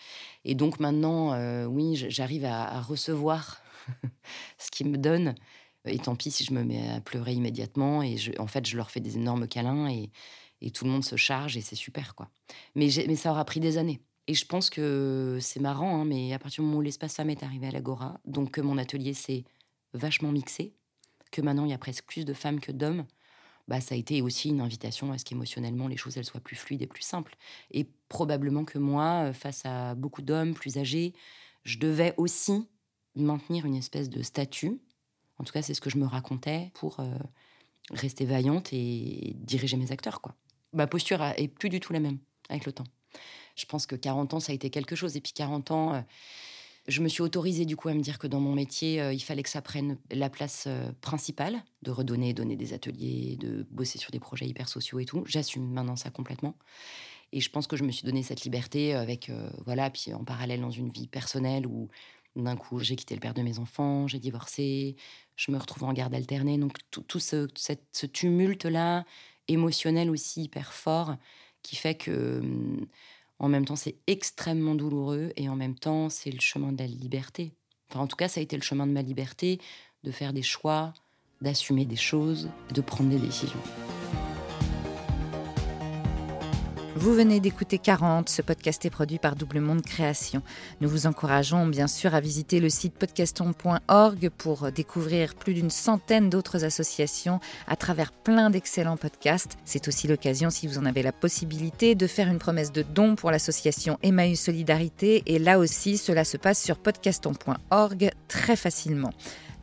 Et 0.44 0.54
donc 0.54 0.80
maintenant, 0.80 1.32
euh, 1.32 1.66
oui, 1.66 1.96
j'arrive 1.96 2.44
à 2.44 2.80
recevoir 2.80 3.62
ce 4.58 4.70
qu'ils 4.70 4.88
me 4.88 4.98
donnent. 4.98 5.34
Et 5.84 5.98
tant 5.98 6.16
pis 6.16 6.30
si 6.30 6.44
je 6.44 6.52
me 6.52 6.64
mets 6.64 6.88
à 6.90 7.00
pleurer 7.00 7.32
immédiatement. 7.32 8.02
Et 8.02 8.16
en 8.38 8.46
fait, 8.46 8.66
je 8.66 8.76
leur 8.76 8.90
fais 8.90 9.00
des 9.00 9.16
énormes 9.16 9.48
câlins 9.48 9.88
et, 9.88 10.10
et 10.60 10.70
tout 10.70 10.84
le 10.84 10.90
monde 10.90 11.04
se 11.04 11.16
charge 11.16 11.56
et 11.56 11.60
c'est 11.60 11.76
super, 11.76 12.14
quoi. 12.14 12.28
Mais, 12.74 12.88
mais 13.06 13.16
ça 13.16 13.30
aura 13.30 13.44
pris 13.44 13.60
des 13.60 13.78
années. 13.78 14.00
Et 14.26 14.34
je 14.34 14.44
pense 14.44 14.68
que 14.68 15.38
c'est 15.40 15.60
marrant, 15.60 16.02
hein, 16.02 16.04
mais 16.04 16.34
à 16.34 16.38
partir 16.38 16.62
du 16.62 16.66
moment 16.66 16.80
où 16.80 16.82
l'espace 16.82 17.14
femme 17.14 17.30
est 17.30 17.42
arrivé 17.42 17.68
à 17.68 17.70
l'Agora, 17.70 18.20
donc 18.26 18.52
que 18.52 18.60
mon 18.60 18.76
atelier 18.76 19.14
s'est 19.14 19.44
vachement 19.94 20.32
mixé, 20.32 20.74
que 21.30 21.40
maintenant 21.40 21.64
il 21.64 21.70
y 21.70 21.74
a 21.74 21.78
presque 21.78 22.04
plus 22.04 22.26
de 22.26 22.34
femmes 22.34 22.60
que 22.60 22.70
d'hommes, 22.70 23.06
bah, 23.68 23.80
ça 23.80 23.94
a 23.94 23.98
été 23.98 24.22
aussi 24.22 24.48
une 24.48 24.60
invitation 24.60 25.12
à 25.12 25.18
ce 25.18 25.24
qu'émotionnellement 25.24 25.88
les 25.88 25.96
choses 25.96 26.16
elles 26.16 26.24
soient 26.24 26.40
plus 26.40 26.56
fluides 26.56 26.82
et 26.82 26.86
plus 26.86 27.02
simples. 27.02 27.36
Et 27.70 27.86
probablement 28.08 28.64
que 28.64 28.78
moi, 28.78 29.32
face 29.32 29.64
à 29.64 29.94
beaucoup 29.94 30.22
d'hommes 30.22 30.54
plus 30.54 30.78
âgés, 30.78 31.14
je 31.64 31.78
devais 31.78 32.14
aussi 32.16 32.66
maintenir 33.14 33.66
une 33.66 33.74
espèce 33.74 34.08
de 34.08 34.22
statut. 34.22 34.80
En 35.36 35.44
tout 35.44 35.52
cas, 35.52 35.62
c'est 35.62 35.74
ce 35.74 35.80
que 35.80 35.90
je 35.90 35.98
me 35.98 36.06
racontais 36.06 36.70
pour 36.74 37.00
euh, 37.00 37.18
rester 37.90 38.24
vaillante 38.24 38.72
et 38.72 39.36
diriger 39.36 39.76
mes 39.76 39.92
acteurs. 39.92 40.20
Quoi. 40.20 40.34
Ma 40.72 40.86
posture 40.86 41.22
est 41.22 41.48
plus 41.48 41.68
du 41.68 41.78
tout 41.78 41.92
la 41.92 42.00
même 42.00 42.18
avec 42.48 42.64
le 42.64 42.72
temps. 42.72 42.86
Je 43.54 43.66
pense 43.66 43.86
que 43.86 43.96
40 43.96 44.34
ans, 44.34 44.40
ça 44.40 44.52
a 44.52 44.54
été 44.54 44.70
quelque 44.70 44.96
chose. 44.96 45.16
Et 45.16 45.20
puis 45.20 45.32
40 45.32 45.70
ans, 45.72 45.94
euh, 45.94 46.00
je 46.88 47.02
me 47.02 47.08
suis 47.08 47.22
autorisée 47.22 47.64
du 47.64 47.76
coup 47.76 47.88
à 47.88 47.94
me 47.94 48.00
dire 48.00 48.18
que 48.18 48.26
dans 48.26 48.40
mon 48.40 48.54
métier, 48.54 49.00
euh, 49.00 49.12
il 49.12 49.20
fallait 49.20 49.42
que 49.42 49.48
ça 49.48 49.62
prenne 49.62 49.98
la 50.10 50.30
place 50.30 50.68
principale, 51.00 51.62
de 51.82 51.90
redonner, 51.90 52.32
donner 52.34 52.56
des 52.56 52.72
ateliers, 52.72 53.36
de 53.36 53.66
bosser 53.70 53.98
sur 53.98 54.10
des 54.10 54.20
projets 54.20 54.46
hyper 54.46 54.68
sociaux 54.68 54.98
et 54.98 55.04
tout. 55.04 55.22
J'assume 55.26 55.70
maintenant 55.70 55.96
ça 55.96 56.10
complètement. 56.10 56.56
Et 57.32 57.40
je 57.40 57.50
pense 57.50 57.66
que 57.66 57.76
je 57.76 57.84
me 57.84 57.92
suis 57.92 58.06
donné 58.06 58.22
cette 58.22 58.42
liberté 58.42 58.94
avec, 58.94 59.30
voilà, 59.66 59.90
puis 59.90 60.14
en 60.14 60.24
parallèle 60.24 60.62
dans 60.62 60.70
une 60.70 60.88
vie 60.88 61.06
personnelle 61.06 61.66
où 61.66 61.90
d'un 62.36 62.56
coup, 62.56 62.78
j'ai 62.78 62.96
quitté 62.96 63.14
le 63.14 63.20
père 63.20 63.34
de 63.34 63.42
mes 63.42 63.58
enfants, 63.58 64.06
j'ai 64.06 64.18
divorcé, 64.18 64.96
je 65.36 65.50
me 65.50 65.58
retrouve 65.58 65.84
en 65.84 65.92
garde 65.92 66.14
alternée. 66.14 66.58
Donc 66.58 66.78
tout, 66.90 67.20
ce, 67.20 67.48
ce 67.56 68.06
tumulte-là, 68.06 69.04
émotionnel 69.48 70.10
aussi 70.10 70.44
hyper 70.44 70.72
fort, 70.72 71.16
qui 71.62 71.76
fait 71.76 71.94
que 71.96 72.40
hum, 72.40 72.86
en 73.38 73.48
même 73.48 73.64
temps 73.64 73.76
c'est 73.76 73.96
extrêmement 74.06 74.74
douloureux 74.74 75.32
et 75.36 75.48
en 75.48 75.56
même 75.56 75.74
temps 75.74 76.08
c'est 76.08 76.30
le 76.30 76.40
chemin 76.40 76.72
de 76.72 76.78
la 76.78 76.86
liberté. 76.86 77.52
Enfin 77.90 78.00
en 78.00 78.06
tout 78.06 78.16
cas 78.16 78.28
ça 78.28 78.40
a 78.40 78.42
été 78.42 78.56
le 78.56 78.62
chemin 78.62 78.86
de 78.86 78.92
ma 78.92 79.02
liberté, 79.02 79.60
de 80.04 80.10
faire 80.10 80.32
des 80.32 80.42
choix, 80.42 80.92
d'assumer 81.40 81.84
des 81.84 81.96
choses, 81.96 82.50
de 82.74 82.80
prendre 82.80 83.10
des 83.10 83.18
décisions. 83.18 83.60
Vous 87.00 87.14
venez 87.14 87.38
d'écouter 87.38 87.78
40, 87.78 88.28
ce 88.28 88.42
podcast 88.42 88.84
est 88.84 88.90
produit 88.90 89.20
par 89.20 89.36
Double 89.36 89.60
Monde 89.60 89.82
Création. 89.82 90.42
Nous 90.80 90.88
vous 90.88 91.06
encourageons 91.06 91.64
bien 91.64 91.86
sûr 91.86 92.12
à 92.12 92.20
visiter 92.20 92.58
le 92.58 92.68
site 92.68 92.94
podcaston.org 92.94 94.30
pour 94.36 94.72
découvrir 94.72 95.36
plus 95.36 95.54
d'une 95.54 95.70
centaine 95.70 96.28
d'autres 96.28 96.64
associations 96.64 97.38
à 97.68 97.76
travers 97.76 98.10
plein 98.10 98.50
d'excellents 98.50 98.96
podcasts. 98.96 99.58
C'est 99.64 99.86
aussi 99.86 100.08
l'occasion, 100.08 100.50
si 100.50 100.66
vous 100.66 100.78
en 100.78 100.86
avez 100.86 101.02
la 101.02 101.12
possibilité, 101.12 101.94
de 101.94 102.08
faire 102.08 102.26
une 102.26 102.40
promesse 102.40 102.72
de 102.72 102.82
don 102.82 103.14
pour 103.14 103.30
l'association 103.30 103.96
Emmaüs 104.02 104.40
Solidarité 104.40 105.22
et 105.26 105.38
là 105.38 105.60
aussi 105.60 105.98
cela 105.98 106.24
se 106.24 106.36
passe 106.36 106.60
sur 106.60 106.78
podcaston.org 106.78 108.10
très 108.26 108.56
facilement. 108.56 109.12